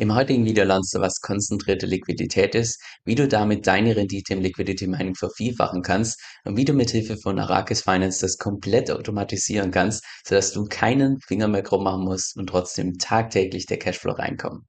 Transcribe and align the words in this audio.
Im 0.00 0.14
heutigen 0.14 0.46
Video 0.46 0.64
lernst 0.64 0.94
du, 0.94 1.00
was 1.00 1.20
konzentrierte 1.20 1.84
Liquidität 1.84 2.54
ist, 2.54 2.82
wie 3.04 3.14
du 3.14 3.28
damit 3.28 3.66
deine 3.66 3.94
Rendite 3.94 4.32
im 4.32 4.40
Liquidity 4.40 4.86
Mining 4.86 5.14
vervielfachen 5.14 5.82
kannst 5.82 6.18
und 6.46 6.56
wie 6.56 6.64
du 6.64 6.72
mithilfe 6.72 7.18
von 7.18 7.38
Arrakis 7.38 7.82
Finance 7.82 8.22
das 8.22 8.38
komplett 8.38 8.90
automatisieren 8.90 9.70
kannst, 9.70 10.02
sodass 10.26 10.52
du 10.52 10.64
keinen 10.64 11.20
Finger 11.20 11.48
mehr 11.48 11.62
krumm 11.62 11.84
machen 11.84 12.04
musst 12.04 12.34
und 12.38 12.46
trotzdem 12.46 12.96
tagtäglich 12.96 13.66
der 13.66 13.78
Cashflow 13.78 14.12
reinkommt. 14.12 14.64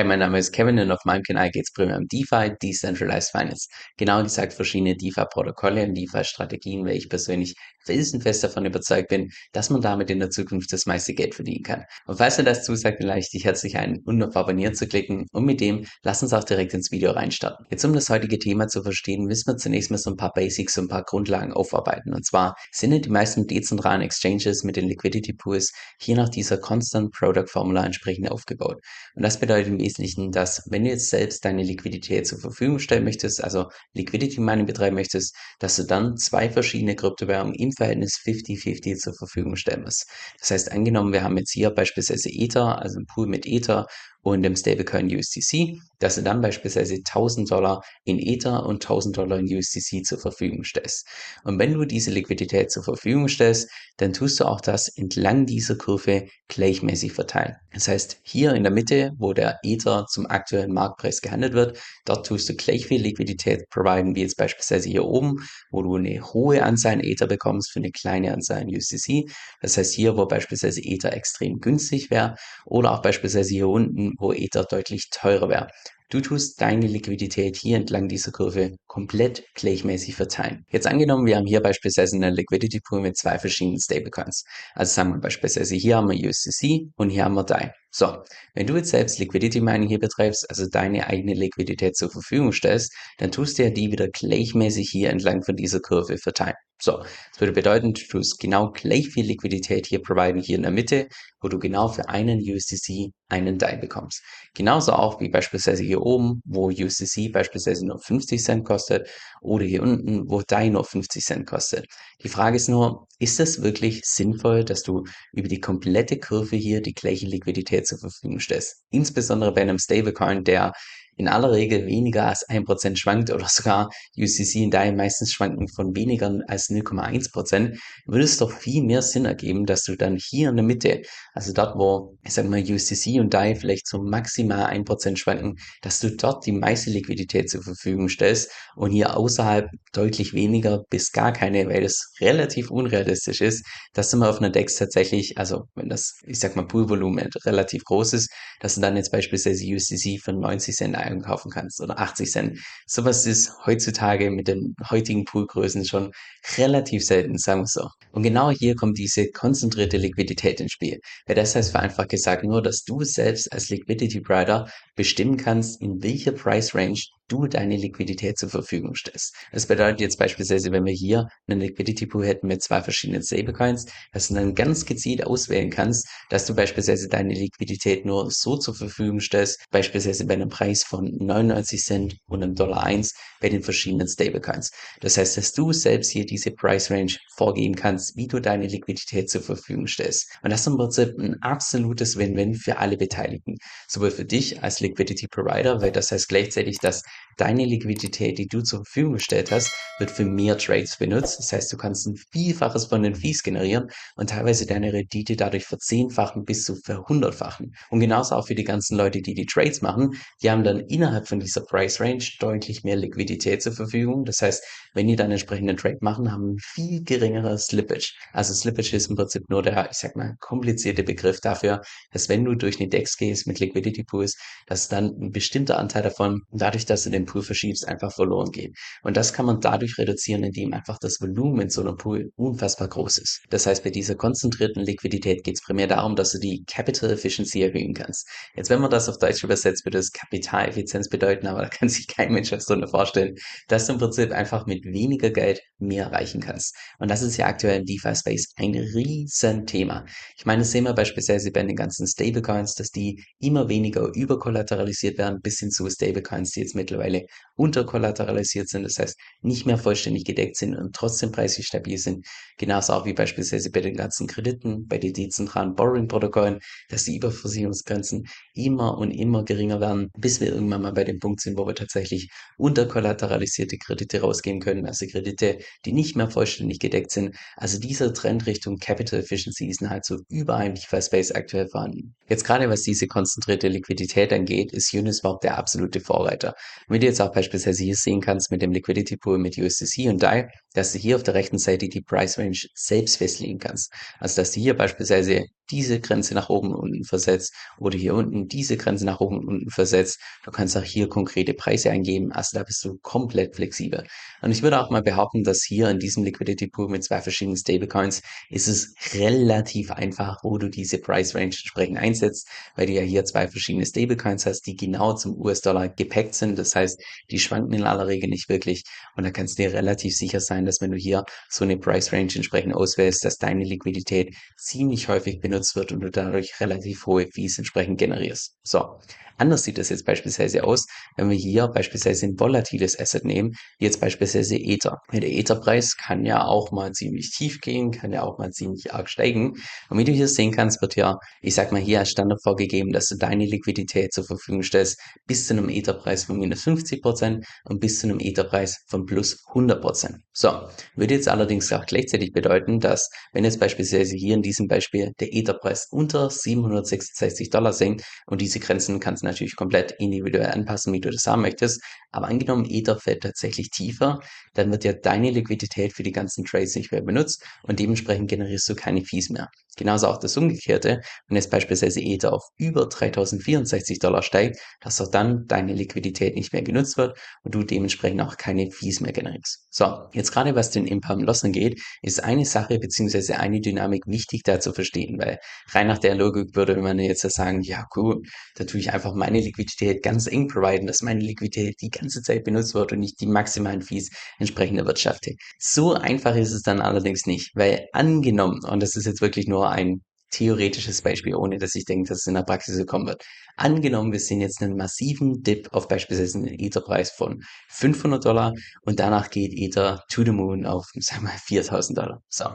Hi, 0.00 0.06
mein 0.06 0.20
Name 0.20 0.38
ist 0.38 0.52
Kevin 0.52 0.78
und 0.78 0.90
auf 0.92 1.04
meinem 1.04 1.22
Kanal 1.22 1.50
geht 1.50 1.64
es 1.66 1.72
primär 1.74 1.98
um 1.98 2.08
DeFi, 2.08 2.56
Decentralized 2.62 3.32
Finance. 3.32 3.68
Genau 3.98 4.22
gesagt 4.22 4.54
verschiedene 4.54 4.96
DeFi-Protokolle 4.96 5.82
und 5.84 5.94
DeFi-Strategien, 5.94 6.86
weil 6.86 6.96
ich 6.96 7.10
persönlich 7.10 7.54
felsenfest 7.84 8.42
davon 8.44 8.64
überzeugt 8.64 9.08
bin, 9.08 9.30
dass 9.52 9.68
man 9.68 9.82
damit 9.82 10.08
in 10.08 10.18
der 10.18 10.30
Zukunft 10.30 10.72
das 10.72 10.86
meiste 10.86 11.12
Geld 11.12 11.34
verdienen 11.34 11.64
kann. 11.64 11.84
Und 12.06 12.16
falls 12.16 12.36
dir 12.36 12.44
das 12.44 12.64
zusagt, 12.64 13.02
dann 13.02 13.18
ich 13.18 13.30
dich 13.30 13.44
herzlich 13.44 13.76
ein, 13.76 13.98
um 14.06 14.22
auf 14.22 14.36
Abonnieren 14.36 14.74
zu 14.74 14.86
klicken 14.86 15.26
und 15.32 15.44
mit 15.44 15.60
dem 15.60 15.84
lass 16.02 16.22
uns 16.22 16.32
auch 16.32 16.44
direkt 16.44 16.72
ins 16.72 16.90
Video 16.90 17.10
reinstarten. 17.10 17.66
Jetzt 17.70 17.84
um 17.84 17.92
das 17.92 18.08
heutige 18.08 18.38
Thema 18.38 18.68
zu 18.68 18.82
verstehen, 18.82 19.24
müssen 19.24 19.52
wir 19.52 19.58
zunächst 19.58 19.90
mal 19.90 19.98
so 19.98 20.08
ein 20.08 20.16
paar 20.16 20.32
Basics, 20.32 20.74
so 20.74 20.80
ein 20.80 20.88
paar 20.88 21.04
Grundlagen 21.04 21.52
aufarbeiten. 21.52 22.14
Und 22.14 22.24
zwar 22.24 22.54
sind 22.72 23.04
die 23.04 23.10
meisten 23.10 23.46
dezentralen 23.46 24.00
Exchanges 24.00 24.64
mit 24.64 24.76
den 24.76 24.86
Liquidity 24.88 25.34
Pools 25.34 25.72
hier 25.98 26.16
nach 26.16 26.30
dieser 26.30 26.56
Constant 26.56 27.12
Product 27.12 27.48
Formula 27.48 27.84
entsprechend 27.84 28.30
aufgebaut. 28.30 28.80
Und 29.14 29.22
das 29.22 29.38
bedeutet 29.38 29.72
Wesentlichen, 29.90 30.30
dass 30.30 30.62
wenn 30.70 30.84
du 30.84 30.90
jetzt 30.90 31.10
selbst 31.10 31.44
deine 31.44 31.62
Liquidität 31.62 32.26
zur 32.26 32.38
Verfügung 32.38 32.78
stellen 32.78 33.04
möchtest, 33.04 33.42
also 33.42 33.66
Liquidity 33.92 34.40
Mining 34.40 34.66
betreiben 34.66 34.94
möchtest, 34.94 35.34
dass 35.58 35.76
du 35.76 35.84
dann 35.84 36.16
zwei 36.16 36.48
verschiedene 36.48 36.94
Kryptowährungen 36.94 37.54
im 37.54 37.72
Verhältnis 37.72 38.20
50-50 38.24 38.96
zur 38.96 39.14
Verfügung 39.14 39.56
stellen 39.56 39.82
musst. 39.82 40.06
Das 40.38 40.50
heißt, 40.50 40.72
angenommen, 40.72 41.12
wir 41.12 41.24
haben 41.24 41.36
jetzt 41.38 41.52
hier 41.52 41.70
beispielsweise 41.70 42.30
Ether, 42.30 42.80
also 42.80 43.00
ein 43.00 43.06
Pool 43.06 43.26
mit 43.26 43.46
Ether 43.46 43.86
und 44.22 44.42
dem 44.42 44.54
Stablecoin 44.54 45.06
USDC, 45.14 45.78
dass 45.98 46.16
du 46.16 46.22
dann 46.22 46.40
beispielsweise 46.40 46.96
1000 46.96 47.50
Dollar 47.50 47.82
in 48.04 48.18
Ether 48.18 48.66
und 48.66 48.84
1000 48.84 49.16
Dollar 49.16 49.38
in 49.38 49.46
USDC 49.46 50.04
zur 50.04 50.18
Verfügung 50.18 50.64
stellst. 50.64 51.06
Und 51.44 51.58
wenn 51.58 51.72
du 51.72 51.84
diese 51.84 52.10
Liquidität 52.10 52.70
zur 52.70 52.82
Verfügung 52.82 53.28
stellst, 53.28 53.70
dann 53.96 54.12
tust 54.12 54.40
du 54.40 54.44
auch 54.44 54.60
das 54.60 54.88
entlang 54.88 55.46
dieser 55.46 55.76
Kurve 55.76 56.28
gleichmäßig 56.48 57.12
verteilen. 57.12 57.56
Das 57.72 57.88
heißt, 57.88 58.18
hier 58.22 58.54
in 58.54 58.62
der 58.62 58.72
Mitte, 58.72 59.12
wo 59.18 59.32
der 59.32 59.58
Ether 59.62 59.79
zum 59.80 60.26
aktuellen 60.26 60.72
Marktpreis 60.72 61.20
gehandelt 61.20 61.54
wird, 61.54 61.78
dort 62.04 62.26
tust 62.26 62.48
du 62.48 62.54
gleich 62.54 62.86
viel 62.86 63.02
Liquidität 63.02 63.68
providen, 63.70 64.14
wie 64.14 64.22
jetzt 64.22 64.36
beispielsweise 64.36 64.88
hier 64.88 65.04
oben, 65.04 65.46
wo 65.70 65.82
du 65.82 65.96
eine 65.96 66.20
hohe 66.32 66.62
Anzahl 66.62 66.94
an 66.94 67.00
Ether 67.00 67.26
bekommst 67.26 67.72
für 67.72 67.80
eine 67.80 67.90
kleine 67.90 68.32
Anzahl 68.32 68.62
an 68.62 68.68
USDC. 68.68 69.30
Das 69.60 69.76
heißt, 69.76 69.94
hier, 69.94 70.16
wo 70.16 70.26
beispielsweise 70.26 70.80
Ether 70.82 71.12
extrem 71.12 71.58
günstig 71.60 72.10
wäre, 72.10 72.34
oder 72.64 72.92
auch 72.92 73.02
beispielsweise 73.02 73.50
hier 73.50 73.68
unten, 73.68 74.14
wo 74.18 74.32
Ether 74.32 74.64
deutlich 74.64 75.10
teurer 75.10 75.48
wäre. 75.48 75.68
Du 76.10 76.20
tust 76.20 76.60
deine 76.60 76.88
Liquidität 76.88 77.56
hier 77.56 77.76
entlang 77.76 78.08
dieser 78.08 78.32
Kurve 78.32 78.76
komplett 78.88 79.44
gleichmäßig 79.54 80.16
verteilen. 80.16 80.64
Jetzt 80.68 80.88
angenommen, 80.88 81.24
wir 81.24 81.36
haben 81.36 81.46
hier 81.46 81.60
beispielsweise 81.60 82.16
eine 82.16 82.30
Liquidity 82.30 82.80
Pool 82.80 83.00
mit 83.00 83.16
zwei 83.16 83.38
verschiedenen 83.38 83.78
Stablecoins. 83.78 84.42
Also 84.74 84.92
sagen 84.92 85.12
wir 85.12 85.20
beispielsweise, 85.20 85.76
hier 85.76 85.96
haben 85.96 86.10
wir 86.10 86.28
USDC 86.28 86.90
und 86.96 87.10
hier 87.10 87.24
haben 87.24 87.34
wir 87.34 87.44
DAI. 87.44 87.72
So, 87.92 88.22
wenn 88.54 88.66
du 88.66 88.76
jetzt 88.76 88.90
selbst 88.90 89.18
Liquidity 89.18 89.60
Mining 89.60 89.88
hier 89.88 89.98
betreibst, 89.98 90.48
also 90.48 90.66
deine 90.68 91.06
eigene 91.08 91.34
Liquidität 91.34 91.96
zur 91.96 92.10
Verfügung 92.10 92.52
stellst, 92.52 92.94
dann 93.18 93.32
tust 93.32 93.58
du 93.58 93.64
ja 93.64 93.70
die 93.70 93.90
wieder 93.92 94.08
gleichmäßig 94.08 94.88
hier 94.90 95.10
entlang 95.10 95.42
von 95.42 95.56
dieser 95.56 95.80
Kurve 95.80 96.18
verteilen. 96.18 96.56
So, 96.82 96.98
das 96.98 97.40
würde 97.40 97.52
bedeuten, 97.52 97.92
du 97.92 98.00
tust 98.02 98.40
genau 98.40 98.70
gleich 98.70 99.08
viel 99.08 99.26
Liquidität 99.26 99.86
hier 99.86 100.00
providen, 100.00 100.40
hier 100.40 100.56
in 100.56 100.62
der 100.62 100.70
Mitte, 100.70 101.08
wo 101.40 101.48
du 101.48 101.58
genau 101.58 101.88
für 101.88 102.08
einen 102.08 102.38
USDC 102.38 103.10
einen 103.28 103.58
DAI 103.58 103.76
bekommst. 103.76 104.22
Genauso 104.54 104.92
auch 104.92 105.20
wie 105.20 105.28
beispielsweise 105.28 105.82
hier 105.82 106.00
oben, 106.00 106.40
wo 106.44 106.70
USDC 106.70 107.32
beispielsweise 107.32 107.86
nur 107.86 107.98
50 107.98 108.42
Cent 108.42 108.64
kostet 108.64 109.08
oder 109.42 109.64
hier 109.64 109.82
unten, 109.82 110.28
wo 110.28 110.40
DAI 110.40 110.70
nur 110.70 110.84
50 110.84 111.22
Cent 111.22 111.46
kostet. 111.46 111.86
Die 112.22 112.28
Frage 112.28 112.56
ist 112.56 112.68
nur, 112.68 113.06
ist 113.18 113.40
es 113.40 113.62
wirklich 113.62 114.00
sinnvoll, 114.04 114.64
dass 114.64 114.82
du 114.82 115.04
über 115.32 115.48
die 115.48 115.60
komplette 115.60 116.18
Kurve 116.18 116.56
hier 116.56 116.80
die 116.80 116.94
gleiche 116.94 117.26
Liquidität 117.26 117.86
zur 117.86 117.98
Verfügung 117.98 118.40
stellst? 118.40 118.84
Insbesondere 118.90 119.52
bei 119.52 119.60
einem 119.60 119.78
Stablecoin, 119.78 120.44
der 120.44 120.72
in 121.16 121.28
aller 121.28 121.52
Regel 121.52 121.86
weniger 121.86 122.26
als 122.26 122.48
1% 122.48 122.96
schwankt 122.96 123.30
oder 123.30 123.46
sogar 123.48 123.90
UCC 124.16 124.64
und 124.64 124.74
DAI 124.74 124.92
meistens 124.92 125.32
schwanken 125.32 125.68
von 125.68 125.94
weniger 125.94 126.40
als 126.46 126.70
0,1%, 126.70 127.78
würde 128.06 128.24
es 128.24 128.38
doch 128.38 128.52
viel 128.52 128.82
mehr 128.82 129.02
Sinn 129.02 129.24
ergeben, 129.24 129.66
dass 129.66 129.84
du 129.84 129.96
dann 129.96 130.16
hier 130.20 130.50
in 130.50 130.56
der 130.56 130.64
Mitte, 130.64 131.02
also 131.34 131.52
dort, 131.52 131.78
wo, 131.78 132.16
ich 132.24 132.32
sag 132.32 132.48
mal, 132.48 132.60
UCC 132.60 133.20
und 133.20 133.34
DAI 133.34 133.54
vielleicht 133.54 133.86
so 133.86 134.02
maximal 134.02 134.70
1% 134.72 135.16
schwanken, 135.16 135.56
dass 135.82 136.00
du 136.00 136.16
dort 136.16 136.46
die 136.46 136.52
meiste 136.52 136.90
Liquidität 136.90 137.50
zur 137.50 137.62
Verfügung 137.62 138.08
stellst 138.08 138.50
und 138.76 138.90
hier 138.90 139.16
außerhalb 139.16 139.68
deutlich 139.92 140.32
weniger 140.32 140.84
bis 140.90 141.12
gar 141.12 141.32
keine, 141.32 141.68
weil 141.68 141.82
das 141.82 142.12
relativ 142.20 142.70
unrealistisch 142.70 143.40
ist, 143.40 143.66
dass 143.92 144.10
du 144.10 144.16
mal 144.16 144.30
auf 144.30 144.38
einer 144.38 144.50
DEX 144.50 144.76
tatsächlich, 144.76 145.36
also 145.38 145.64
wenn 145.74 145.88
das, 145.88 146.18
ich 146.24 146.40
sag 146.40 146.56
mal, 146.56 146.66
Poolvolumen 146.66 147.28
relativ 147.44 147.84
groß 147.84 148.14
ist, 148.14 148.30
dass 148.60 148.74
du 148.74 148.80
dann 148.80 148.96
jetzt 148.96 149.12
beispielsweise 149.12 149.64
UCC 149.64 150.20
für 150.22 150.32
90 150.32 150.74
Cent 150.74 150.96
kaufen 151.22 151.50
kannst 151.50 151.80
oder 151.80 151.98
80 151.98 152.30
Cent. 152.30 152.58
Sowas 152.86 153.26
ist 153.26 153.52
heutzutage 153.66 154.30
mit 154.30 154.48
den 154.48 154.74
heutigen 154.88 155.24
Poolgrößen 155.24 155.84
schon 155.84 156.12
relativ 156.56 157.04
selten, 157.04 157.38
sagen 157.38 157.62
wir 157.62 157.66
so. 157.66 157.88
Und 158.12 158.22
genau 158.22 158.50
hier 158.50 158.74
kommt 158.74 158.98
diese 158.98 159.30
konzentrierte 159.30 159.96
Liquidität 159.96 160.60
ins 160.60 160.72
Spiel. 160.72 161.00
Ja, 161.28 161.34
das 161.34 161.54
heißt 161.54 161.70
vereinfacht 161.72 162.08
gesagt 162.08 162.44
nur, 162.44 162.62
dass 162.62 162.84
du 162.84 163.02
selbst 163.04 163.52
als 163.52 163.70
Liquidity 163.70 164.20
Provider 164.20 164.70
bestimmen 164.96 165.36
kannst, 165.36 165.80
in 165.80 166.02
welcher 166.02 166.32
Price 166.32 166.74
Range 166.74 167.00
du 167.30 167.46
deine 167.46 167.76
Liquidität 167.76 168.38
zur 168.38 168.48
Verfügung 168.48 168.94
stellst. 168.94 169.34
Das 169.52 169.66
bedeutet 169.66 170.00
jetzt 170.00 170.18
beispielsweise, 170.18 170.72
wenn 170.72 170.84
wir 170.84 170.92
hier 170.92 171.28
einen 171.46 171.60
Liquidity 171.60 172.06
Pool 172.06 172.26
hätten 172.26 172.46
mit 172.46 172.62
zwei 172.62 172.82
verschiedenen 172.82 173.22
Stablecoins, 173.22 173.86
dass 174.12 174.28
du 174.28 174.34
dann 174.34 174.54
ganz 174.54 174.84
gezielt 174.84 175.24
auswählen 175.24 175.70
kannst, 175.70 176.08
dass 176.28 176.46
du 176.46 176.54
beispielsweise 176.54 177.08
deine 177.08 177.34
Liquidität 177.34 178.04
nur 178.04 178.30
so 178.30 178.56
zur 178.56 178.74
Verfügung 178.74 179.20
stellst, 179.20 179.64
beispielsweise 179.70 180.26
bei 180.26 180.34
einem 180.34 180.48
Preis 180.48 180.84
von 180.84 181.04
99 181.04 181.80
Cent 181.82 182.16
und 182.26 182.42
einem 182.42 182.54
Dollar 182.54 182.84
1 182.84 183.14
bei 183.40 183.48
den 183.48 183.62
verschiedenen 183.62 184.08
Stablecoins. 184.08 184.70
Das 185.00 185.16
heißt, 185.16 185.36
dass 185.36 185.52
du 185.52 185.72
selbst 185.72 186.10
hier 186.10 186.26
diese 186.26 186.50
Price 186.50 186.90
Range 186.90 187.12
vorgeben 187.36 187.74
kannst, 187.74 188.16
wie 188.16 188.26
du 188.26 188.40
deine 188.40 188.66
Liquidität 188.66 189.30
zur 189.30 189.42
Verfügung 189.42 189.86
stellst. 189.86 190.30
Und 190.42 190.50
das 190.50 190.62
ist 190.62 190.66
im 190.66 190.76
Prinzip 190.76 191.18
ein 191.18 191.40
absolutes 191.42 192.16
Win-Win 192.16 192.54
für 192.54 192.78
alle 192.78 192.96
Beteiligten. 192.96 193.56
Sowohl 193.88 194.10
für 194.10 194.24
dich 194.24 194.62
als 194.62 194.80
Liquidity 194.80 195.28
Provider, 195.28 195.80
weil 195.80 195.92
das 195.92 196.12
heißt 196.12 196.28
gleichzeitig, 196.28 196.78
dass 196.78 197.02
deine 197.36 197.64
Liquidität, 197.64 198.38
die 198.38 198.46
du 198.46 198.62
zur 198.62 198.84
Verfügung 198.84 199.14
gestellt 199.14 199.50
hast, 199.50 199.74
wird 199.96 200.10
für 200.10 200.24
mehr 200.24 200.58
Trades 200.58 200.96
benutzt. 200.98 201.38
Das 201.38 201.52
heißt, 201.52 201.72
du 201.72 201.76
kannst 201.76 202.06
ein 202.06 202.16
Vielfaches 202.32 202.86
von 202.86 203.02
den 203.02 203.14
Fees 203.14 203.42
generieren 203.42 203.88
und 204.16 204.30
teilweise 204.30 204.66
deine 204.66 204.92
Rendite 204.92 205.36
dadurch 205.36 205.64
verzehnfachen 205.64 206.44
bis 206.44 206.64
zu 206.64 206.76
verhundertfachen. 206.76 207.74
Und 207.90 208.00
genauso 208.00 208.34
auch 208.34 208.46
für 208.46 208.54
die 208.54 208.64
ganzen 208.64 208.96
Leute, 208.96 209.22
die 209.22 209.34
die 209.34 209.46
Trades 209.46 209.80
machen, 209.80 210.20
die 210.42 210.50
haben 210.50 210.64
dann 210.64 210.80
innerhalb 210.80 211.28
von 211.28 211.40
dieser 211.40 211.62
Price 211.62 212.00
Range 212.00 212.24
deutlich 212.40 212.84
mehr 212.84 212.96
Liquidität 212.96 213.62
zur 213.62 213.72
Verfügung. 213.72 214.24
Das 214.24 214.42
heißt, 214.42 214.62
wenn 214.94 215.06
die 215.08 215.16
dann 215.16 215.30
entsprechenden 215.30 215.76
Trade 215.76 215.98
machen, 216.00 216.32
haben 216.32 216.56
viel 216.58 217.02
geringerer 217.04 217.56
Slippage. 217.58 218.12
Also 218.32 218.54
Slippage 218.54 218.94
ist 218.94 219.08
im 219.08 219.16
Prinzip 219.16 219.48
nur 219.48 219.62
der, 219.62 219.90
ich 219.90 219.98
sag 219.98 220.16
mal, 220.16 220.34
komplizierte 220.40 221.02
Begriff 221.02 221.40
dafür, 221.40 221.80
dass 222.12 222.28
wenn 222.28 222.44
du 222.44 222.54
durch 222.54 222.80
eine 222.80 222.88
Dex 222.88 223.16
gehst 223.16 223.46
mit 223.46 223.60
Liquidity 223.60 224.04
Pools, 224.04 224.36
dass 224.66 224.88
dann 224.88 225.14
ein 225.20 225.30
bestimmter 225.30 225.78
Anteil 225.78 226.02
davon, 226.02 226.42
dadurch, 226.50 226.86
dass 226.86 226.99
du 227.04 227.10
den 227.10 227.26
Pool 227.26 227.42
verschiebst, 227.42 227.86
einfach 227.86 228.12
verloren 228.12 228.50
geht. 228.50 228.76
Und 229.02 229.16
das 229.16 229.32
kann 229.32 229.46
man 229.46 229.60
dadurch 229.60 229.98
reduzieren, 229.98 230.44
indem 230.44 230.72
einfach 230.72 230.98
das 230.98 231.20
Volumen 231.20 231.62
in 231.62 231.70
so 231.70 231.80
einem 231.80 231.96
Pool 231.96 232.32
unfassbar 232.36 232.88
groß 232.88 233.18
ist. 233.18 233.40
Das 233.50 233.66
heißt, 233.66 233.84
bei 233.84 233.90
dieser 233.90 234.14
konzentrierten 234.14 234.82
Liquidität 234.82 235.44
geht 235.44 235.56
es 235.56 235.62
primär 235.62 235.86
darum, 235.86 236.16
dass 236.16 236.32
du 236.32 236.38
die 236.38 236.64
Capital 236.66 237.10
Efficiency 237.10 237.62
erhöhen 237.62 237.94
kannst. 237.94 238.28
Jetzt, 238.54 238.70
wenn 238.70 238.80
man 238.80 238.90
das 238.90 239.08
auf 239.08 239.18
Deutsch 239.18 239.44
übersetzt, 239.44 239.84
würde 239.84 239.98
es 239.98 240.12
Kapitaleffizienz 240.12 241.08
bedeuten, 241.08 241.46
aber 241.46 241.62
da 241.62 241.68
kann 241.68 241.88
sich 241.88 242.06
kein 242.06 242.32
Mensch 242.32 242.52
was 242.52 242.66
drunter 242.66 242.88
vorstellen, 242.88 243.34
dass 243.68 243.86
du 243.86 243.94
im 243.94 243.98
Prinzip 243.98 244.32
einfach 244.32 244.66
mit 244.66 244.84
weniger 244.84 245.30
Geld 245.30 245.60
mehr 245.78 246.04
erreichen 246.06 246.40
kannst. 246.40 246.76
Und 246.98 247.10
das 247.10 247.22
ist 247.22 247.36
ja 247.36 247.46
aktuell 247.46 247.80
im 247.80 247.86
DeFi-Space 247.86 248.52
ein 248.56 248.74
riesen 248.74 249.66
Thema. 249.66 250.04
Ich 250.36 250.46
meine, 250.46 250.60
das 250.60 250.70
sehen 250.70 250.84
wir 250.84 250.94
beispielsweise 250.94 251.50
bei 251.50 251.62
den 251.62 251.76
ganzen 251.76 252.06
Stablecoins, 252.06 252.74
dass 252.74 252.90
die 252.90 253.24
immer 253.38 253.68
weniger 253.68 254.10
überkollateralisiert 254.14 255.18
werden, 255.18 255.40
bis 255.40 255.58
hin 255.58 255.70
zu 255.70 255.88
Stablecoins, 255.88 256.52
die 256.52 256.60
jetzt 256.60 256.74
mit 256.74 256.89
mittlerweile 256.90 257.26
unterkollateralisiert 257.56 258.68
sind, 258.68 258.84
das 258.84 258.98
heißt 258.98 259.18
nicht 259.42 259.66
mehr 259.66 259.76
vollständig 259.76 260.24
gedeckt 260.24 260.56
sind 260.56 260.74
und 260.74 260.94
trotzdem 260.94 261.30
preislich 261.30 261.66
stabil 261.66 261.98
sind. 261.98 262.26
Genauso 262.56 262.94
auch 262.94 263.04
wie 263.04 263.12
beispielsweise 263.12 263.70
bei 263.70 263.80
den 263.80 263.96
ganzen 263.96 264.26
Krediten, 264.26 264.86
bei 264.86 264.96
den 264.96 265.12
dezentralen 265.12 265.74
Borrowing-Protokollen, 265.74 266.60
dass 266.88 267.04
die 267.04 267.16
Überversicherungsgrenzen 267.16 268.26
immer 268.54 268.96
und 268.96 269.10
immer 269.10 269.44
geringer 269.44 269.80
werden, 269.80 270.08
bis 270.16 270.40
wir 270.40 270.48
irgendwann 270.48 270.82
mal 270.82 270.92
bei 270.92 271.04
dem 271.04 271.18
Punkt 271.18 271.42
sind, 271.42 271.58
wo 271.58 271.66
wir 271.66 271.74
tatsächlich 271.74 272.30
unterkollateralisierte 272.56 273.76
Kredite 273.76 274.22
rausgeben 274.22 274.60
können, 274.60 274.86
also 274.86 275.06
Kredite, 275.06 275.58
die 275.84 275.92
nicht 275.92 276.16
mehr 276.16 276.30
vollständig 276.30 276.78
gedeckt 276.78 277.10
sind. 277.10 277.36
Also 277.56 277.78
dieser 277.78 278.14
Trend 278.14 278.46
Richtung 278.46 278.78
Capital 278.78 279.20
Efficiency 279.20 279.68
ist 279.68 279.82
halt 279.82 280.06
so 280.06 280.18
überall 280.30 280.66
im 280.66 280.74
DeFi-Space 280.74 281.32
aktuell 281.32 281.68
vorhanden. 281.68 282.14
Jetzt 282.28 282.44
gerade 282.44 282.70
was 282.70 282.82
diese 282.82 283.06
konzentrierte 283.06 283.68
Liquidität 283.68 284.32
angeht, 284.32 284.72
ist 284.72 284.94
Uniswap 284.94 285.40
der 285.42 285.58
absolute 285.58 286.00
Vorreiter. 286.00 286.54
Wie 286.90 286.98
du 286.98 287.06
jetzt 287.06 287.20
auch 287.20 287.32
beispielsweise 287.32 287.84
hier 287.84 287.94
sehen 287.94 288.20
kannst 288.20 288.50
mit 288.50 288.62
dem 288.62 288.72
Liquidity 288.72 289.16
Pool 289.16 289.38
mit 289.38 289.56
USDC 289.56 290.08
und 290.08 290.22
DAI, 290.24 290.48
dass 290.74 290.92
du 290.92 290.98
hier 290.98 291.14
auf 291.14 291.22
der 291.22 291.34
rechten 291.34 291.58
Seite 291.58 291.88
die 291.88 292.00
Price 292.00 292.36
Range 292.36 292.58
selbst 292.74 293.18
festlegen 293.18 293.60
kannst. 293.60 293.92
Also 294.18 294.40
dass 294.42 294.50
du 294.50 294.60
hier 294.60 294.76
beispielsweise 294.76 295.44
diese 295.70 296.00
Grenze 296.00 296.34
nach 296.34 296.48
oben 296.48 296.74
und 296.74 296.90
unten 296.90 297.04
versetzt 297.04 297.54
oder 297.78 297.96
hier 297.96 298.14
unten 298.14 298.48
diese 298.48 298.76
Grenze 298.76 299.04
nach 299.04 299.20
oben 299.20 299.38
und 299.38 299.48
unten 299.48 299.70
versetzt. 299.70 300.20
Du 300.44 300.50
kannst 300.50 300.76
auch 300.76 300.82
hier 300.82 301.08
konkrete 301.08 301.54
Preise 301.54 301.90
eingeben. 301.90 302.32
Also 302.32 302.58
da 302.58 302.64
bist 302.64 302.84
du 302.84 302.98
komplett 303.02 303.56
flexibel. 303.56 304.04
Und 304.42 304.50
ich 304.50 304.62
würde 304.62 304.80
auch 304.80 304.90
mal 304.90 305.02
behaupten, 305.02 305.44
dass 305.44 305.62
hier 305.62 305.88
in 305.88 305.98
diesem 305.98 306.24
Liquidity 306.24 306.68
Pool 306.68 306.88
mit 306.88 307.04
zwei 307.04 307.20
verschiedenen 307.20 307.56
Stablecoins 307.56 308.22
ist 308.48 308.68
es 308.68 308.94
relativ 309.14 309.90
einfach, 309.90 310.38
wo 310.42 310.58
du 310.58 310.68
diese 310.68 310.98
Price 310.98 311.34
Range 311.34 311.44
entsprechend 311.46 311.98
einsetzt, 311.98 312.48
weil 312.76 312.86
du 312.86 312.92
ja 312.92 313.02
hier 313.02 313.24
zwei 313.24 313.48
verschiedene 313.48 313.86
Stablecoins 313.86 314.46
hast, 314.46 314.62
die 314.62 314.76
genau 314.76 315.14
zum 315.14 315.38
US-Dollar 315.40 315.88
gepackt 315.88 316.34
sind. 316.34 316.58
Das 316.58 316.74
heißt, 316.74 317.02
die 317.30 317.38
schwanken 317.38 317.74
in 317.74 317.84
aller 317.84 318.06
Regel 318.06 318.28
nicht 318.28 318.48
wirklich. 318.48 318.84
Und 319.16 319.24
da 319.24 319.30
kannst 319.30 319.58
du 319.58 319.62
dir 319.62 319.72
relativ 319.72 320.16
sicher 320.16 320.40
sein, 320.40 320.64
dass 320.64 320.80
wenn 320.80 320.90
du 320.90 320.96
hier 320.96 321.24
so 321.48 321.64
eine 321.64 321.76
Price 321.76 322.12
Range 322.12 322.32
entsprechend 322.34 322.74
auswählst, 322.74 323.24
dass 323.24 323.36
deine 323.36 323.64
Liquidität 323.64 324.34
ziemlich 324.56 325.08
häufig 325.08 325.40
benutzt 325.40 325.59
genutzt 325.60 325.76
wird 325.76 325.92
und 325.92 326.00
du 326.00 326.10
dadurch 326.10 326.60
relativ 326.60 327.06
hohe 327.06 327.26
Fees 327.26 327.58
entsprechend 327.58 327.98
generierst. 327.98 328.54
So, 328.62 328.98
anders 329.36 329.64
sieht 329.64 329.78
das 329.78 329.88
jetzt 329.88 330.04
beispielsweise 330.04 330.64
aus, 330.64 330.86
wenn 331.16 331.30
wir 331.30 331.36
hier 331.36 331.68
beispielsweise 331.68 332.26
ein 332.26 332.38
volatiles 332.38 332.98
Asset 332.98 333.24
nehmen, 333.24 333.52
jetzt 333.78 334.00
beispielsweise 334.00 334.56
Ether. 334.56 334.98
Der 335.12 335.30
Etherpreis 335.30 335.96
kann 335.96 336.24
ja 336.24 336.44
auch 336.44 336.72
mal 336.72 336.92
ziemlich 336.92 337.30
tief 337.36 337.60
gehen, 337.60 337.90
kann 337.90 338.12
ja 338.12 338.22
auch 338.22 338.38
mal 338.38 338.50
ziemlich 338.50 338.92
arg 338.92 339.08
steigen. 339.08 339.54
Und 339.88 339.98
wie 339.98 340.04
du 340.04 340.12
hier 340.12 340.28
sehen 340.28 340.52
kannst, 340.52 340.80
wird 340.82 340.96
ja, 340.96 341.16
ich 341.40 341.54
sag 341.54 341.72
mal 341.72 341.80
hier 341.80 342.00
als 342.00 342.10
Standard 342.10 342.42
vorgegeben, 342.42 342.92
dass 342.92 343.06
du 343.06 343.16
deine 343.16 343.46
Liquidität 343.46 344.12
zur 344.12 344.24
Verfügung 344.24 344.62
stellst 344.62 345.00
bis 345.26 345.46
zu 345.46 345.54
einem 345.54 345.68
Etherpreis 345.68 346.24
von 346.24 346.38
minus 346.38 346.66
50% 346.66 347.42
und 347.64 347.80
bis 347.80 348.00
zu 348.00 348.08
einem 348.08 348.20
Etherpreis 348.20 348.84
von 348.88 349.06
plus 349.06 349.38
100%. 349.54 350.16
So, 350.32 350.68
würde 350.96 351.14
jetzt 351.14 351.28
allerdings 351.28 351.72
auch 351.72 351.86
gleichzeitig 351.86 352.32
bedeuten, 352.32 352.78
dass 352.78 353.08
wenn 353.32 353.44
jetzt 353.44 353.60
beispielsweise 353.60 354.16
hier 354.16 354.34
in 354.34 354.42
diesem 354.42 354.66
Beispiel 354.68 355.12
der 355.18 355.32
Ether 355.32 355.49
Etherpreis 355.50 355.88
unter 355.90 356.30
766 356.30 357.50
Dollar 357.50 357.72
sinkt 357.72 358.04
und 358.26 358.40
diese 358.40 358.60
Grenzen 358.60 359.00
kannst 359.00 359.22
du 359.22 359.26
natürlich 359.26 359.56
komplett 359.56 359.92
individuell 359.98 360.50
anpassen, 360.50 360.92
wie 360.92 361.00
du 361.00 361.10
das 361.10 361.26
haben 361.26 361.42
möchtest. 361.42 361.82
Aber 362.10 362.28
angenommen, 362.28 362.66
Ether 362.68 362.98
fällt 362.98 363.22
tatsächlich 363.22 363.70
tiefer, 363.70 364.20
dann 364.54 364.70
wird 364.70 364.84
ja 364.84 364.92
deine 364.92 365.30
Liquidität 365.30 365.92
für 365.92 366.02
die 366.02 366.12
ganzen 366.12 366.44
Trades 366.44 366.74
nicht 366.76 366.92
mehr 366.92 367.02
benutzt 367.02 367.44
und 367.64 367.78
dementsprechend 367.78 368.30
generierst 368.30 368.68
du 368.68 368.74
keine 368.74 369.04
Fees 369.04 369.30
mehr. 369.30 369.48
Genauso 369.76 370.08
auch 370.08 370.18
das 370.18 370.36
Umgekehrte, 370.36 371.00
wenn 371.28 371.36
jetzt 371.36 371.50
beispielsweise 371.50 372.00
Ether 372.00 372.32
auf 372.32 372.44
über 372.58 372.86
3064 372.86 373.98
Dollar 373.98 374.22
steigt, 374.22 374.60
dass 374.80 375.00
auch 375.00 375.10
dann 375.10 375.46
deine 375.46 375.72
Liquidität 375.72 376.34
nicht 376.34 376.52
mehr 376.52 376.62
genutzt 376.62 376.98
wird 376.98 377.18
und 377.44 377.54
du 377.54 377.62
dementsprechend 377.62 378.20
auch 378.20 378.36
keine 378.36 378.70
Fees 378.70 379.00
mehr 379.00 379.12
generierst. 379.12 379.66
So, 379.70 380.08
jetzt 380.12 380.32
gerade 380.32 380.54
was 380.54 380.70
den 380.70 380.86
Imperm 380.86 381.20
Loss 381.20 381.44
angeht, 381.44 381.80
ist 382.02 382.22
eine 382.22 382.44
Sache 382.44 382.78
bzw. 382.78 383.34
eine 383.34 383.60
Dynamik 383.60 384.02
wichtig 384.06 384.42
da 384.44 384.60
zu 384.60 384.72
verstehen, 384.72 385.18
weil 385.18 385.38
rein 385.68 385.86
nach 385.86 385.98
der 385.98 386.14
Logik 386.14 386.54
würde 386.54 386.76
man 386.76 386.98
jetzt 386.98 387.22
sagen, 387.22 387.62
ja 387.62 387.86
cool, 387.96 388.22
da 388.56 388.64
tue 388.64 388.80
ich 388.80 388.92
einfach 388.92 389.14
meine 389.14 389.40
Liquidität 389.40 390.02
ganz 390.02 390.26
eng 390.26 390.48
providen, 390.48 390.86
dass 390.86 391.02
meine 391.02 391.20
Liquidität 391.20 391.80
die 391.80 391.90
ganze 391.90 392.22
Zeit 392.22 392.44
benutzt 392.44 392.74
wird 392.74 392.92
und 392.92 393.00
nicht 393.00 393.20
die 393.20 393.26
maximalen 393.26 393.82
Fees 393.82 394.10
entsprechend 394.38 394.78
erwirtschafte. 394.78 395.34
So 395.58 395.94
einfach 395.94 396.36
ist 396.36 396.52
es 396.52 396.62
dann 396.62 396.80
allerdings 396.80 397.26
nicht, 397.26 397.50
weil 397.54 397.86
angenommen, 397.92 398.64
und 398.64 398.82
das 398.82 398.96
ist 398.96 399.06
jetzt 399.06 399.20
wirklich 399.20 399.46
nur 399.46 399.70
ein 399.70 400.02
theoretisches 400.30 401.02
Beispiel, 401.02 401.34
ohne 401.34 401.58
dass 401.58 401.74
ich 401.74 401.84
denke, 401.84 402.08
dass 402.08 402.18
es 402.18 402.26
in 402.26 402.34
der 402.34 402.42
Praxis 402.42 402.76
so 402.76 402.84
kommen 402.84 403.06
wird. 403.06 403.22
Angenommen, 403.56 404.12
wir 404.12 404.20
sehen 404.20 404.40
jetzt 404.40 404.62
einen 404.62 404.76
massiven 404.76 405.42
Dip 405.42 405.68
auf 405.72 405.88
beispielsweise 405.88 406.38
einen 406.38 406.58
Ether-Preis 406.58 407.10
von 407.10 407.42
500 407.68 408.24
Dollar 408.24 408.54
und 408.82 409.00
danach 409.00 409.30
geht 409.30 409.52
Ether 409.52 410.04
to 410.08 410.24
the 410.24 410.30
moon 410.30 410.66
auf, 410.66 410.86
sagen 410.94 411.22
wir 411.22 411.30
mal, 411.30 411.38
4000 411.38 411.98
Dollar. 411.98 412.22
So. 412.28 412.46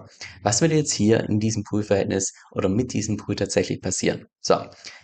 Was 0.42 0.62
würde 0.62 0.75
jetzt 0.75 0.94
hier 0.94 1.30
in 1.30 1.39
diesem 1.39 1.63
Pool-Verhältnis 1.63 2.33
oder 2.51 2.69
mit 2.69 2.94
diesem 2.94 3.18
Pool 3.18 3.36
tatsächlich 3.36 3.81
passieren? 3.81 4.25
So. 4.42 4.57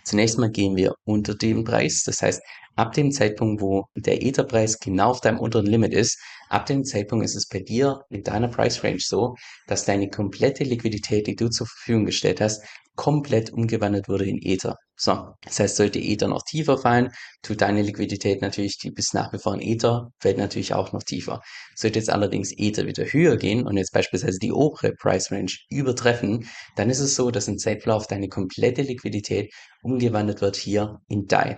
Zunächst 0.04 0.38
mal 0.38 0.50
gehen 0.50 0.76
wir 0.76 0.96
unter 1.04 1.36
dem 1.36 1.64
Preis. 1.64 2.04
Das 2.06 2.22
heißt, 2.22 2.42
ab 2.76 2.94
dem 2.94 3.12
Zeitpunkt, 3.12 3.62
wo 3.62 3.86
der 3.96 4.24
Ether-Preis 4.24 4.80
genau 4.80 5.12
auf 5.12 5.22
deinem 5.22 5.40
unteren 5.40 5.66
Limit 5.66 5.94
ist, 5.94 6.20
ab 6.52 6.66
dem 6.66 6.84
Zeitpunkt 6.84 7.26
ist 7.26 7.36
es 7.36 7.48
bei 7.48 7.60
dir 7.60 8.02
in 8.10 8.24
deiner 8.24 8.50
Price 8.50 8.84
Range 8.84 9.00
so, 9.00 9.36
dass 9.68 9.86
deine 9.86 10.10
komplette 10.10 10.64
Liquidität, 10.64 11.28
die 11.28 11.36
du 11.36 11.50
zur 11.50 11.68
Verfügung 11.68 12.06
gestellt 12.06 12.42
hast, 12.42 12.64
komplett 12.96 13.52
umgewandelt 13.52 14.08
wurde 14.10 14.26
in 14.26 14.38
Ether. 14.42 14.76
So, 14.96 15.34
das 15.42 15.60
heißt, 15.60 15.76
sollte 15.78 16.00
Ether 16.00 16.28
noch 16.28 16.44
tiefer 16.44 16.78
fallen, 16.78 17.10
tut 17.42 17.62
deine 17.62 17.82
Liquidität 17.82 18.42
natürlich, 18.42 18.78
die 18.78 18.92
bis 18.92 19.14
nach 19.14 19.34
wie 19.34 19.40
vor 19.40 19.56
in 19.56 19.62
Ether, 19.62 20.10
fällt 20.20 20.38
natürlich 20.38 20.74
auch 20.74 20.92
noch 20.92 21.02
tiefer. 21.02 21.42
Sollte 21.76 21.98
jetzt 21.98 22.10
allerdings 22.10 22.52
Ether 22.56 22.86
wieder 22.86 23.06
höher 23.06 23.38
gehen 23.38 23.66
und 23.66 23.78
jetzt 23.78 23.94
beispielsweise 23.94 24.38
die 24.40 24.52
obere 24.52 24.94
Price 24.94 25.32
Range 25.32 25.52
übertreffen, 25.70 26.48
dann 26.76 26.90
ist 26.90 27.00
es 27.00 27.16
so, 27.16 27.32
dass 27.32 27.48
im 27.48 27.58
Zeitverlauf 27.58 28.08
deine 28.08 28.28
komplette 28.28 28.84
Liquidität 28.84 29.52
umgewandelt 29.82 30.42
wird 30.42 30.58
hier 30.58 31.00
in 31.08 31.26
DAI. 31.26 31.58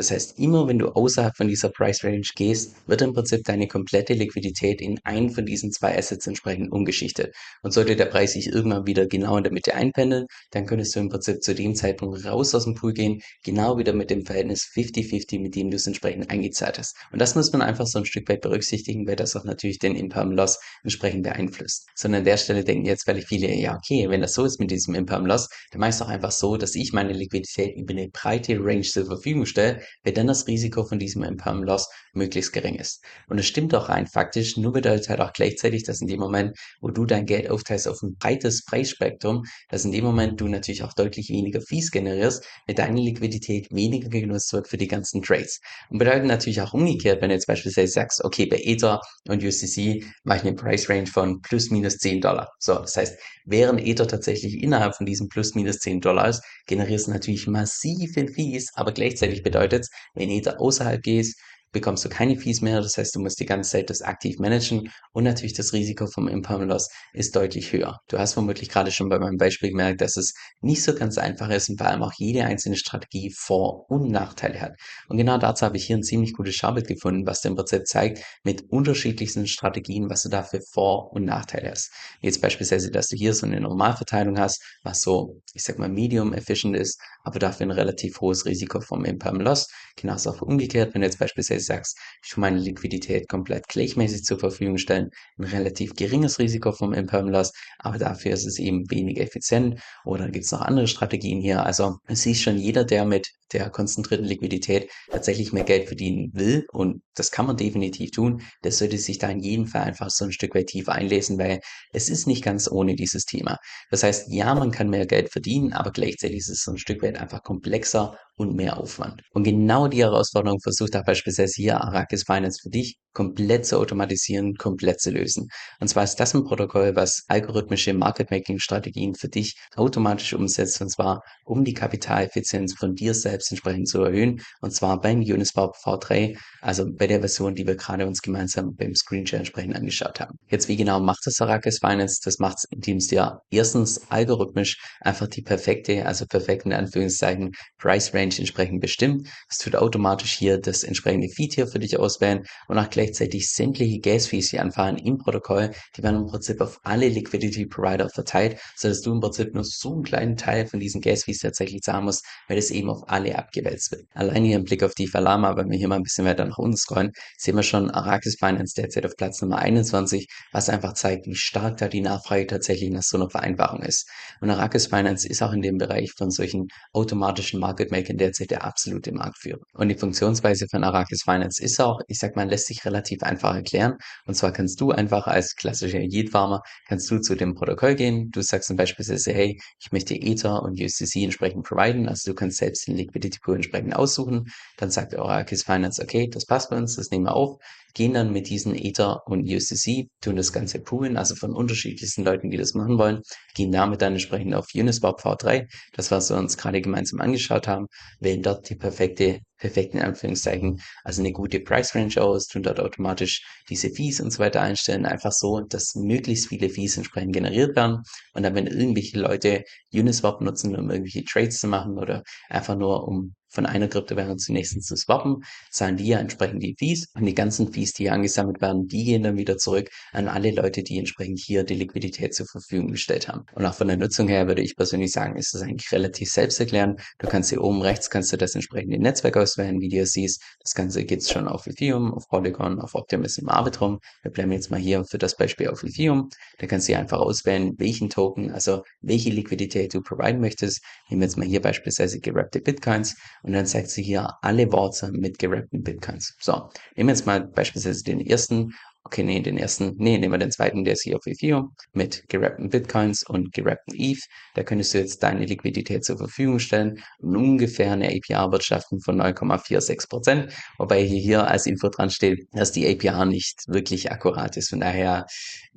Das 0.00 0.10
heißt, 0.10 0.38
immer 0.38 0.66
wenn 0.66 0.78
du 0.78 0.88
außerhalb 0.88 1.36
von 1.36 1.46
dieser 1.46 1.68
Price 1.68 2.02
Range 2.02 2.26
gehst, 2.34 2.74
wird 2.86 3.02
im 3.02 3.12
Prinzip 3.12 3.44
deine 3.44 3.68
komplette 3.68 4.14
Liquidität 4.14 4.80
in 4.80 4.98
einen 5.04 5.28
von 5.28 5.44
diesen 5.44 5.72
zwei 5.72 5.94
Assets 5.98 6.26
entsprechend 6.26 6.72
umgeschichtet. 6.72 7.34
Und 7.62 7.72
sollte 7.72 7.96
der 7.96 8.06
Preis 8.06 8.32
sich 8.32 8.46
irgendwann 8.46 8.86
wieder 8.86 9.06
genau 9.06 9.36
in 9.36 9.42
der 9.42 9.52
Mitte 9.52 9.74
einpendeln, 9.74 10.24
dann 10.52 10.64
könntest 10.64 10.96
du 10.96 11.00
im 11.00 11.10
Prinzip 11.10 11.42
zu 11.42 11.54
dem 11.54 11.74
Zeitpunkt 11.74 12.24
raus 12.24 12.54
aus 12.54 12.64
dem 12.64 12.76
Pool 12.76 12.94
gehen, 12.94 13.20
genau 13.44 13.76
wieder 13.76 13.92
mit 13.92 14.08
dem 14.08 14.24
Verhältnis 14.24 14.70
50-50, 14.74 15.38
mit 15.38 15.54
dem 15.54 15.68
du 15.68 15.76
es 15.76 15.86
entsprechend 15.86 16.30
eingezahlt 16.30 16.78
hast. 16.78 16.96
Und 17.12 17.20
das 17.20 17.34
muss 17.34 17.52
man 17.52 17.60
einfach 17.60 17.86
so 17.86 17.98
ein 17.98 18.06
Stück 18.06 18.26
weit 18.30 18.40
berücksichtigen, 18.40 19.06
weil 19.06 19.16
das 19.16 19.36
auch 19.36 19.44
natürlich 19.44 19.80
den 19.80 19.96
Imperm 19.96 20.32
Loss 20.32 20.58
entsprechend 20.82 21.24
beeinflusst. 21.24 21.90
Sondern 21.94 22.20
an 22.20 22.24
der 22.24 22.38
Stelle 22.38 22.64
denken 22.64 22.86
jetzt 22.86 23.06
weil 23.06 23.20
viele, 23.20 23.54
ja 23.54 23.76
okay, 23.76 24.08
wenn 24.08 24.22
das 24.22 24.32
so 24.32 24.46
ist 24.46 24.60
mit 24.60 24.70
diesem 24.70 24.94
Imperm 24.94 25.26
Loss, 25.26 25.50
dann 25.72 25.80
mach 25.80 25.88
ich 25.88 25.92
es 25.92 25.98
doch 25.98 26.08
einfach 26.08 26.32
so, 26.32 26.56
dass 26.56 26.74
ich 26.74 26.94
meine 26.94 27.12
Liquidität 27.12 27.76
über 27.76 27.92
eine 27.92 28.08
breite 28.08 28.56
Range 28.58 28.80
zur 28.80 29.04
Verfügung 29.04 29.44
stelle, 29.44 29.82
weil 30.04 30.12
dann 30.12 30.26
das 30.26 30.46
Risiko 30.46 30.84
von 30.84 30.98
diesem 30.98 31.22
Imperm 31.22 31.62
Loss 31.62 31.88
möglichst 32.12 32.52
gering 32.52 32.76
ist. 32.76 33.02
Und 33.28 33.38
es 33.38 33.46
stimmt 33.46 33.74
auch 33.74 33.88
rein 33.88 34.06
faktisch, 34.06 34.56
nur 34.56 34.72
bedeutet 34.72 35.08
halt 35.08 35.20
auch 35.20 35.32
gleichzeitig, 35.32 35.84
dass 35.84 36.00
in 36.00 36.08
dem 36.08 36.20
Moment, 36.20 36.56
wo 36.80 36.88
du 36.88 37.06
dein 37.06 37.26
Geld 37.26 37.50
aufteilst 37.50 37.88
auf 37.88 38.02
ein 38.02 38.16
breites 38.16 38.64
Preisspektrum, 38.64 39.44
dass 39.68 39.84
in 39.84 39.92
dem 39.92 40.04
Moment 40.04 40.40
du 40.40 40.48
natürlich 40.48 40.82
auch 40.82 40.92
deutlich 40.92 41.28
weniger 41.30 41.60
Fees 41.60 41.90
generierst, 41.90 42.44
weil 42.66 42.74
deine 42.74 43.00
Liquidität 43.00 43.68
weniger 43.70 44.08
genutzt 44.08 44.52
wird 44.52 44.68
für 44.68 44.76
die 44.76 44.88
ganzen 44.88 45.22
Trades. 45.22 45.60
Und 45.90 45.98
bedeutet 45.98 46.26
natürlich 46.26 46.60
auch 46.60 46.72
umgekehrt, 46.72 47.20
wenn 47.20 47.28
du 47.28 47.34
jetzt 47.34 47.46
beispielsweise 47.46 47.92
sagst, 47.92 48.24
okay, 48.24 48.46
bei 48.46 48.58
Ether 48.58 49.00
und 49.28 49.42
USDC 49.42 50.04
mache 50.24 50.38
ich 50.38 50.44
eine 50.44 50.54
Price 50.54 50.88
Range 50.88 51.06
von 51.06 51.40
plus 51.40 51.70
minus 51.70 51.98
10 51.98 52.20
Dollar. 52.20 52.48
So, 52.58 52.74
das 52.74 52.96
heißt, 52.96 53.18
während 53.44 53.80
Ether 53.80 54.06
tatsächlich 54.06 54.62
innerhalb 54.62 54.96
von 54.96 55.06
diesem 55.06 55.28
plus 55.28 55.54
minus 55.54 55.78
10 55.78 56.00
Dollar 56.00 56.28
ist, 56.28 56.42
generierst 56.66 57.06
du 57.06 57.12
natürlich 57.12 57.46
massive 57.46 58.28
Fees, 58.28 58.70
aber 58.74 58.92
gleichzeitig 58.92 59.42
bedeutet 59.42 59.69
es, 59.72 59.90
wenn 60.14 60.30
Ether 60.30 60.60
außerhalb 60.60 61.02
gehst, 61.02 61.40
bekommst 61.72 62.04
du 62.04 62.08
keine 62.08 62.36
Fees 62.36 62.60
mehr. 62.60 62.80
Das 62.80 62.96
heißt, 62.96 63.14
du 63.14 63.20
musst 63.20 63.40
die 63.40 63.46
ganze 63.46 63.70
Zeit 63.70 63.90
das 63.90 64.02
aktiv 64.02 64.38
managen 64.38 64.90
und 65.12 65.24
natürlich 65.24 65.54
das 65.54 65.72
Risiko 65.72 66.06
vom 66.06 66.28
Impermanent 66.28 66.72
Loss 66.72 66.88
ist 67.12 67.34
deutlich 67.36 67.72
höher. 67.72 67.98
Du 68.08 68.18
hast 68.18 68.34
vermutlich 68.34 68.68
gerade 68.68 68.90
schon 68.90 69.08
bei 69.08 69.18
meinem 69.18 69.36
Beispiel 69.36 69.70
gemerkt, 69.70 70.00
dass 70.00 70.16
es 70.16 70.34
nicht 70.60 70.82
so 70.82 70.94
ganz 70.94 71.18
einfach 71.18 71.50
ist 71.50 71.68
und 71.68 71.78
vor 71.78 71.88
allem 71.88 72.02
auch 72.02 72.12
jede 72.16 72.44
einzelne 72.44 72.76
Strategie 72.76 73.32
Vor- 73.36 73.90
und 73.90 74.10
Nachteile 74.10 74.60
hat. 74.60 74.72
Und 75.08 75.16
genau 75.16 75.38
dazu 75.38 75.64
habe 75.64 75.76
ich 75.76 75.86
hier 75.86 75.96
ein 75.96 76.02
ziemlich 76.02 76.32
gutes 76.32 76.54
Schaubild 76.54 76.88
gefunden, 76.88 77.26
was 77.26 77.40
dir 77.40 77.48
im 77.48 77.56
Prinzip 77.56 77.86
zeigt, 77.86 78.24
mit 78.44 78.70
unterschiedlichsten 78.70 79.46
Strategien, 79.46 80.10
was 80.10 80.22
du 80.22 80.28
da 80.28 80.42
für 80.42 80.60
Vor- 80.72 81.12
und 81.12 81.24
Nachteile 81.24 81.70
hast. 81.70 81.92
Jetzt 82.20 82.40
beispielsweise, 82.40 82.90
dass 82.90 83.08
du 83.08 83.16
hier 83.16 83.34
so 83.34 83.46
eine 83.46 83.60
Normalverteilung 83.60 84.38
hast, 84.38 84.62
was 84.82 85.00
so, 85.00 85.40
ich 85.54 85.62
sag 85.62 85.78
mal, 85.78 85.88
medium 85.88 86.32
efficient 86.32 86.76
ist, 86.76 87.00
aber 87.22 87.38
dafür 87.38 87.66
ein 87.66 87.70
relativ 87.70 88.20
hohes 88.20 88.46
Risiko 88.46 88.80
vom 88.80 89.04
Impermanent 89.04 89.48
Loss. 89.48 89.68
Genauso 89.96 90.30
auch 90.30 90.42
umgekehrt, 90.42 90.94
wenn 90.94 91.02
du 91.02 91.06
jetzt 91.06 91.18
beispielsweise 91.18 91.59
beispielsweise 91.60 91.62
sagst, 91.62 91.98
ich 92.22 92.30
tue 92.30 92.40
meine 92.40 92.58
Liquidität 92.58 93.28
komplett 93.28 93.68
gleichmäßig 93.68 94.24
zur 94.24 94.38
Verfügung 94.38 94.78
stellen, 94.78 95.10
ein 95.38 95.44
relativ 95.44 95.94
geringes 95.94 96.38
Risiko 96.38 96.72
vom 96.72 96.92
Imperm 96.92 97.28
Loss, 97.28 97.52
aber 97.78 97.98
dafür 97.98 98.32
ist 98.32 98.46
es 98.46 98.58
eben 98.58 98.90
weniger 98.90 99.22
effizient 99.22 99.80
oder 100.04 100.28
gibt 100.30 100.44
es 100.44 100.52
noch 100.52 100.62
andere 100.62 100.86
Strategien 100.86 101.40
hier. 101.40 101.64
Also 101.64 101.96
es 102.06 102.22
sieht 102.22 102.38
schon 102.38 102.58
jeder, 102.58 102.84
der 102.84 103.04
mit 103.04 103.28
der 103.52 103.68
konzentrierten 103.70 104.26
Liquidität 104.26 104.90
tatsächlich 105.10 105.52
mehr 105.52 105.64
Geld 105.64 105.88
verdienen 105.88 106.30
will 106.34 106.66
und 106.72 107.02
das 107.14 107.32
kann 107.32 107.46
man 107.46 107.56
definitiv 107.56 108.12
tun, 108.12 108.42
der 108.64 108.72
sollte 108.72 108.96
sich 108.98 109.18
da 109.18 109.28
in 109.28 109.40
jedem 109.40 109.66
Fall 109.66 109.82
einfach 109.82 110.10
so 110.10 110.24
ein 110.24 110.32
Stück 110.32 110.54
weit 110.54 110.68
tief 110.68 110.88
einlesen, 110.88 111.38
weil 111.38 111.60
es 111.92 112.08
ist 112.08 112.26
nicht 112.26 112.44
ganz 112.44 112.70
ohne 112.70 112.94
dieses 112.94 113.24
Thema. 113.24 113.58
Das 113.90 114.02
heißt, 114.02 114.32
ja, 114.32 114.54
man 114.54 114.70
kann 114.70 114.88
mehr 114.88 115.06
Geld 115.06 115.32
verdienen, 115.32 115.72
aber 115.72 115.90
gleichzeitig 115.90 116.38
ist 116.38 116.48
es 116.48 116.62
so 116.62 116.70
ein 116.70 116.78
Stück 116.78 117.02
weit 117.02 117.18
einfach 117.20 117.42
komplexer 117.42 118.16
und 118.36 118.54
mehr 118.54 118.78
Aufwand. 118.78 119.22
Und 119.32 119.44
genau 119.44 119.88
die 119.88 120.00
Herausforderung 120.00 120.60
versucht 120.60 120.96
auch 120.96 121.04
beispielsweise 121.04 121.49
hier 121.54 121.80
Arrakis 121.80 122.24
Finance 122.24 122.60
für 122.62 122.70
dich 122.70 122.98
komplett 123.12 123.66
zu 123.66 123.78
automatisieren, 123.78 124.54
komplett 124.56 125.00
zu 125.00 125.10
lösen. 125.10 125.48
Und 125.80 125.88
zwar 125.88 126.04
ist 126.04 126.16
das 126.16 126.34
ein 126.34 126.44
Protokoll, 126.44 126.94
was 126.94 127.24
algorithmische 127.28 127.92
Market-Making-Strategien 127.92 129.14
für 129.14 129.28
dich 129.28 129.56
automatisch 129.74 130.32
umsetzt, 130.32 130.80
und 130.80 130.90
zwar 130.90 131.22
um 131.44 131.64
die 131.64 131.74
Kapitaleffizienz 131.74 132.74
von 132.74 132.94
dir 132.94 133.14
selbst 133.14 133.50
entsprechend 133.50 133.88
zu 133.88 134.02
erhöhen, 134.02 134.40
und 134.60 134.72
zwar 134.72 135.00
beim 135.00 135.20
Uniswap 135.20 135.74
V3, 135.76 136.38
also 136.60 136.86
bei 136.86 137.06
der 137.06 137.20
Version, 137.20 137.54
die 137.54 137.66
wir 137.66 137.74
gerade 137.74 138.06
uns 138.06 138.22
gemeinsam 138.22 138.74
beim 138.76 138.94
Screenshare 138.94 139.40
entsprechend 139.40 139.74
angeschaut 139.74 140.20
haben. 140.20 140.36
Jetzt, 140.48 140.68
wie 140.68 140.76
genau 140.76 141.00
macht 141.00 141.20
das 141.24 141.40
Arrakis 141.40 141.78
Finance? 141.78 142.20
Das 142.24 142.38
macht 142.38 142.58
es, 142.58 142.64
indem 142.70 142.98
es 142.98 143.08
dir 143.08 143.40
erstens 143.50 144.10
algorithmisch 144.10 144.78
einfach 145.00 145.26
die 145.26 145.42
perfekte, 145.42 146.06
also 146.06 146.26
perfekten 146.26 146.72
Anführungszeichen, 146.72 147.52
Price 147.78 148.14
Range 148.14 148.34
entsprechend 148.36 148.80
bestimmt. 148.80 149.28
Es 149.48 149.58
tut 149.58 149.74
automatisch 149.74 150.32
hier 150.32 150.58
das 150.58 150.84
entsprechende 150.84 151.28
Feed 151.40 151.54
hier 151.54 151.66
für 151.66 151.78
dich 151.78 151.98
auswählen 151.98 152.44
und 152.68 152.78
auch 152.78 152.90
gleichzeitig 152.90 153.50
sämtliche 153.50 153.98
Gas-Fees, 154.00 154.50
die 154.50 154.58
anfallen 154.58 154.98
im 154.98 155.16
Protokoll, 155.16 155.70
die 155.96 156.02
werden 156.02 156.16
im 156.16 156.26
Prinzip 156.26 156.60
auf 156.60 156.78
alle 156.82 157.08
Liquidity 157.08 157.64
Provider 157.64 158.10
verteilt, 158.10 158.58
sodass 158.76 159.00
du 159.00 159.12
im 159.12 159.20
Prinzip 159.20 159.54
nur 159.54 159.64
so 159.64 159.94
einen 159.94 160.02
kleinen 160.02 160.36
Teil 160.36 160.66
von 160.66 160.80
diesen 160.80 161.00
Gas-Fees 161.00 161.38
tatsächlich 161.38 161.80
zahlen 161.80 162.04
musst, 162.04 162.26
weil 162.46 162.56
das 162.56 162.70
eben 162.70 162.90
auf 162.90 163.08
alle 163.08 163.38
abgewälzt 163.38 163.90
wird. 163.90 164.04
Allein 164.12 164.44
hier 164.44 164.56
im 164.56 164.64
Blick 164.64 164.82
auf 164.82 164.94
die 164.94 165.06
Falama, 165.06 165.56
wenn 165.56 165.70
wir 165.70 165.78
hier 165.78 165.88
mal 165.88 165.96
ein 165.96 166.02
bisschen 166.02 166.26
weiter 166.26 166.44
nach 166.44 166.58
unten 166.58 166.76
scrollen, 166.76 167.12
sehen 167.38 167.56
wir 167.56 167.62
schon 167.62 167.90
Arrakis 167.90 168.36
Finance 168.38 168.74
derzeit 168.76 169.06
auf 169.06 169.16
Platz 169.16 169.40
Nummer 169.40 169.60
21, 169.60 170.26
was 170.52 170.68
einfach 170.68 170.92
zeigt, 170.92 171.26
wie 171.26 171.34
stark 171.34 171.78
da 171.78 171.88
die 171.88 172.02
Nachfrage 172.02 172.46
tatsächlich 172.46 172.90
nach 172.90 173.02
so 173.02 173.16
einer 173.16 173.30
Vereinbarung 173.30 173.80
ist. 173.80 174.06
Und 174.42 174.50
Arrakis 174.50 174.88
Finance 174.88 175.26
ist 175.26 175.42
auch 175.42 175.54
in 175.54 175.62
dem 175.62 175.78
Bereich 175.78 176.12
von 176.12 176.30
solchen 176.30 176.66
automatischen 176.92 177.60
Market 177.60 177.90
Makern 177.90 178.18
derzeit 178.18 178.50
der 178.50 178.62
absolute 178.62 179.12
Marktführer. 179.12 179.60
Und 179.72 179.88
die 179.88 179.94
Funktionsweise 179.94 180.66
von 180.70 180.84
Arrakis 180.84 181.22
Finance 181.30 181.62
ist 181.62 181.80
auch, 181.80 182.00
ich 182.08 182.18
sag 182.18 182.36
mal, 182.36 182.48
lässt 182.48 182.66
sich 182.66 182.84
relativ 182.84 183.22
einfach 183.22 183.54
erklären. 183.54 183.96
Und 184.26 184.34
zwar 184.34 184.52
kannst 184.52 184.80
du 184.80 184.90
einfach 184.90 185.26
als 185.26 185.54
klassischer 185.54 186.00
Yield-Farmer, 186.00 186.62
kannst 186.88 187.10
du 187.10 187.18
zu 187.20 187.34
dem 187.34 187.54
Protokoll 187.54 187.94
gehen. 187.94 188.30
Du 188.30 188.42
sagst 188.42 188.70
dann 188.70 188.76
beispielsweise, 188.76 189.32
hey, 189.32 189.60
ich 189.80 189.92
möchte 189.92 190.14
Ether 190.14 190.62
und 190.62 190.80
USDC 190.80 191.16
entsprechend 191.22 191.64
providen. 191.64 192.08
Also 192.08 192.30
du 192.30 192.34
kannst 192.34 192.58
selbst 192.58 192.86
den 192.86 192.96
Liquidity 192.96 193.38
Pool 193.40 193.56
entsprechend 193.56 193.94
aussuchen. 193.94 194.46
Dann 194.76 194.90
sagt 194.90 195.14
Arrakis 195.14 195.62
Finance, 195.62 196.02
okay, 196.02 196.28
das 196.28 196.46
passt 196.46 196.70
bei 196.70 196.76
uns, 196.76 196.96
das 196.96 197.10
nehmen 197.10 197.24
wir 197.24 197.34
auf 197.34 197.58
gehen 197.94 198.14
dann 198.14 198.32
mit 198.32 198.48
diesen 198.48 198.74
Ether 198.74 199.26
und 199.26 199.48
USDC, 199.48 200.08
tun 200.20 200.36
das 200.36 200.52
Ganze 200.52 200.80
poolen, 200.80 201.16
also 201.16 201.34
von 201.34 201.54
unterschiedlichsten 201.54 202.24
Leuten, 202.24 202.50
die 202.50 202.56
das 202.56 202.74
machen 202.74 202.98
wollen, 202.98 203.22
gehen 203.54 203.72
damit 203.72 204.02
dann 204.02 204.12
entsprechend 204.14 204.54
auf 204.54 204.68
Uniswap 204.74 205.20
V3, 205.20 205.66
das 205.92 206.10
was 206.10 206.30
wir 206.30 206.36
uns 206.36 206.56
gerade 206.56 206.80
gemeinsam 206.80 207.20
angeschaut 207.20 207.68
haben, 207.68 207.86
wählen 208.20 208.42
dort 208.42 208.68
die 208.70 208.76
perfekte 208.76 209.40
perfekt 209.60 209.94
in 209.94 210.00
Anführungszeichen, 210.00 210.80
also 211.04 211.22
eine 211.22 211.32
gute 211.32 211.60
Price 211.60 211.94
Range 211.94 212.16
aus, 212.20 212.48
tun 212.48 212.62
dort 212.62 212.80
automatisch 212.80 213.44
diese 213.68 213.90
Fees 213.90 214.20
und 214.20 214.32
so 214.32 214.40
weiter 214.40 214.62
einstellen, 214.62 215.06
einfach 215.06 215.32
so, 215.32 215.60
dass 215.60 215.94
möglichst 215.94 216.48
viele 216.48 216.68
Fees 216.68 216.96
entsprechend 216.96 217.34
generiert 217.34 217.76
werden. 217.76 218.02
Und 218.34 218.42
dann, 218.42 218.54
wenn 218.54 218.66
irgendwelche 218.66 219.18
Leute 219.20 219.64
Uniswap 219.92 220.40
nutzen, 220.40 220.76
um 220.76 220.90
irgendwelche 220.90 221.24
Trades 221.24 221.58
zu 221.58 221.68
machen 221.68 221.98
oder 221.98 222.22
einfach 222.48 222.76
nur 222.76 223.06
um 223.06 223.34
von 223.50 223.66
einer 223.66 223.88
Kryptowährung 223.88 224.38
zur 224.38 224.54
nächsten 224.54 224.80
zu 224.80 224.96
swappen, 224.96 225.42
zahlen 225.70 225.96
die 225.96 226.06
ja 226.06 226.18
entsprechend 226.18 226.62
die 226.62 226.74
Fees 226.78 227.08
und 227.14 227.26
die 227.26 227.34
ganzen 227.34 227.72
Fees, 227.72 227.92
die 227.92 228.04
hier 228.04 228.12
angesammelt 228.12 228.60
werden, 228.60 228.86
die 228.86 229.04
gehen 229.04 229.22
dann 229.22 229.36
wieder 229.36 229.56
zurück 229.58 229.90
an 230.12 230.28
alle 230.28 230.52
Leute, 230.52 230.82
die 230.82 230.98
entsprechend 230.98 231.40
hier 231.40 231.64
die 231.64 231.74
Liquidität 231.74 232.34
zur 232.34 232.46
Verfügung 232.46 232.92
gestellt 232.92 233.28
haben. 233.28 233.44
Und 233.54 233.64
auch 233.64 233.74
von 233.74 233.88
der 233.88 233.96
Nutzung 233.96 234.28
her 234.28 234.46
würde 234.46 234.62
ich 234.62 234.76
persönlich 234.76 235.12
sagen, 235.12 235.36
ist 235.36 235.54
es 235.54 235.62
eigentlich 235.62 235.90
relativ 235.92 236.30
selbsterklärend. 236.30 237.00
Du 237.18 237.28
kannst 237.28 237.50
hier 237.50 237.62
oben 237.62 237.82
rechts 237.82 238.10
kannst 238.10 238.32
du 238.32 238.36
das 238.36 238.54
entsprechende 238.54 238.98
Netzwerk 238.98 239.36
auswählen, 239.36 239.80
wie 239.80 239.88
du 239.88 239.98
es 239.98 240.12
siehst. 240.12 240.42
Das 240.60 240.74
Ganze 240.74 241.04
geht 241.04 241.26
schon 241.26 241.48
auf 241.48 241.66
Ethereum, 241.66 242.12
auf 242.12 242.28
Polygon, 242.28 242.80
auf 242.80 242.94
Optimism 242.94 243.48
Arbitrum. 243.48 243.98
Wir 244.22 244.30
bleiben 244.30 244.52
jetzt 244.52 244.70
mal 244.70 244.80
hier 244.80 245.04
für 245.04 245.18
das 245.18 245.36
Beispiel 245.36 245.68
auf 245.68 245.82
Ethereum. 245.82 246.28
Da 246.58 246.66
kannst 246.66 246.88
du 246.88 246.92
hier 246.92 247.00
einfach 247.00 247.18
auswählen, 247.18 247.74
welchen 247.78 248.10
Token, 248.10 248.50
also 248.50 248.82
welche 249.00 249.30
Liquidität 249.30 249.94
du 249.94 250.02
providen 250.02 250.40
möchtest. 250.40 250.82
Nehmen 251.08 251.20
wir 251.20 251.26
jetzt 251.26 251.36
mal 251.36 251.46
hier 251.46 251.60
beispielsweise 251.60 252.20
gerappte 252.20 252.60
Bitcoins 252.60 253.16
und 253.42 253.52
dann 253.52 253.66
zeigt 253.66 253.90
sie 253.90 254.02
hier 254.02 254.28
alle 254.42 254.70
Worte 254.72 255.10
mit 255.12 255.38
gerappten 255.38 255.82
Bitcoins. 255.82 256.36
So, 256.40 256.70
nehmen 256.96 257.08
wir 257.08 257.14
jetzt 257.14 257.26
mal 257.26 257.46
beispielsweise 257.46 258.04
den 258.04 258.20
ersten 258.20 258.72
Okay, 259.02 259.22
nee, 259.22 259.40
den 259.40 259.56
ersten, 259.56 259.94
nee, 259.96 260.18
nehmen 260.18 260.34
wir 260.34 260.38
den 260.38 260.50
zweiten, 260.52 260.84
der 260.84 260.92
ist 260.92 261.02
hier 261.02 261.16
auf 261.16 261.26
Ethereum 261.26 261.74
mit 261.94 262.22
gerappten 262.28 262.68
Bitcoins 262.68 263.22
und 263.26 263.50
gerappten 263.52 263.94
ETH. 263.96 264.20
Da 264.54 264.62
könntest 264.62 264.92
du 264.92 264.98
jetzt 264.98 265.22
deine 265.22 265.46
Liquidität 265.46 266.04
zur 266.04 266.18
Verfügung 266.18 266.58
stellen 266.58 267.02
und 267.18 267.34
ungefähr 267.34 267.92
eine 267.92 268.08
APR 268.08 268.52
wirtschaften 268.52 269.00
von 269.00 269.18
9,46 269.18 270.08
Prozent. 270.08 270.52
Wobei 270.78 271.02
hier, 271.02 271.18
hier 271.18 271.46
als 271.48 271.64
Info 271.64 271.88
dran 271.88 272.10
steht, 272.10 272.46
dass 272.52 272.72
die 272.72 272.86
APR 272.86 273.24
nicht 273.24 273.62
wirklich 273.68 274.12
akkurat 274.12 274.58
ist. 274.58 274.68
Von 274.68 274.80
daher, 274.80 275.24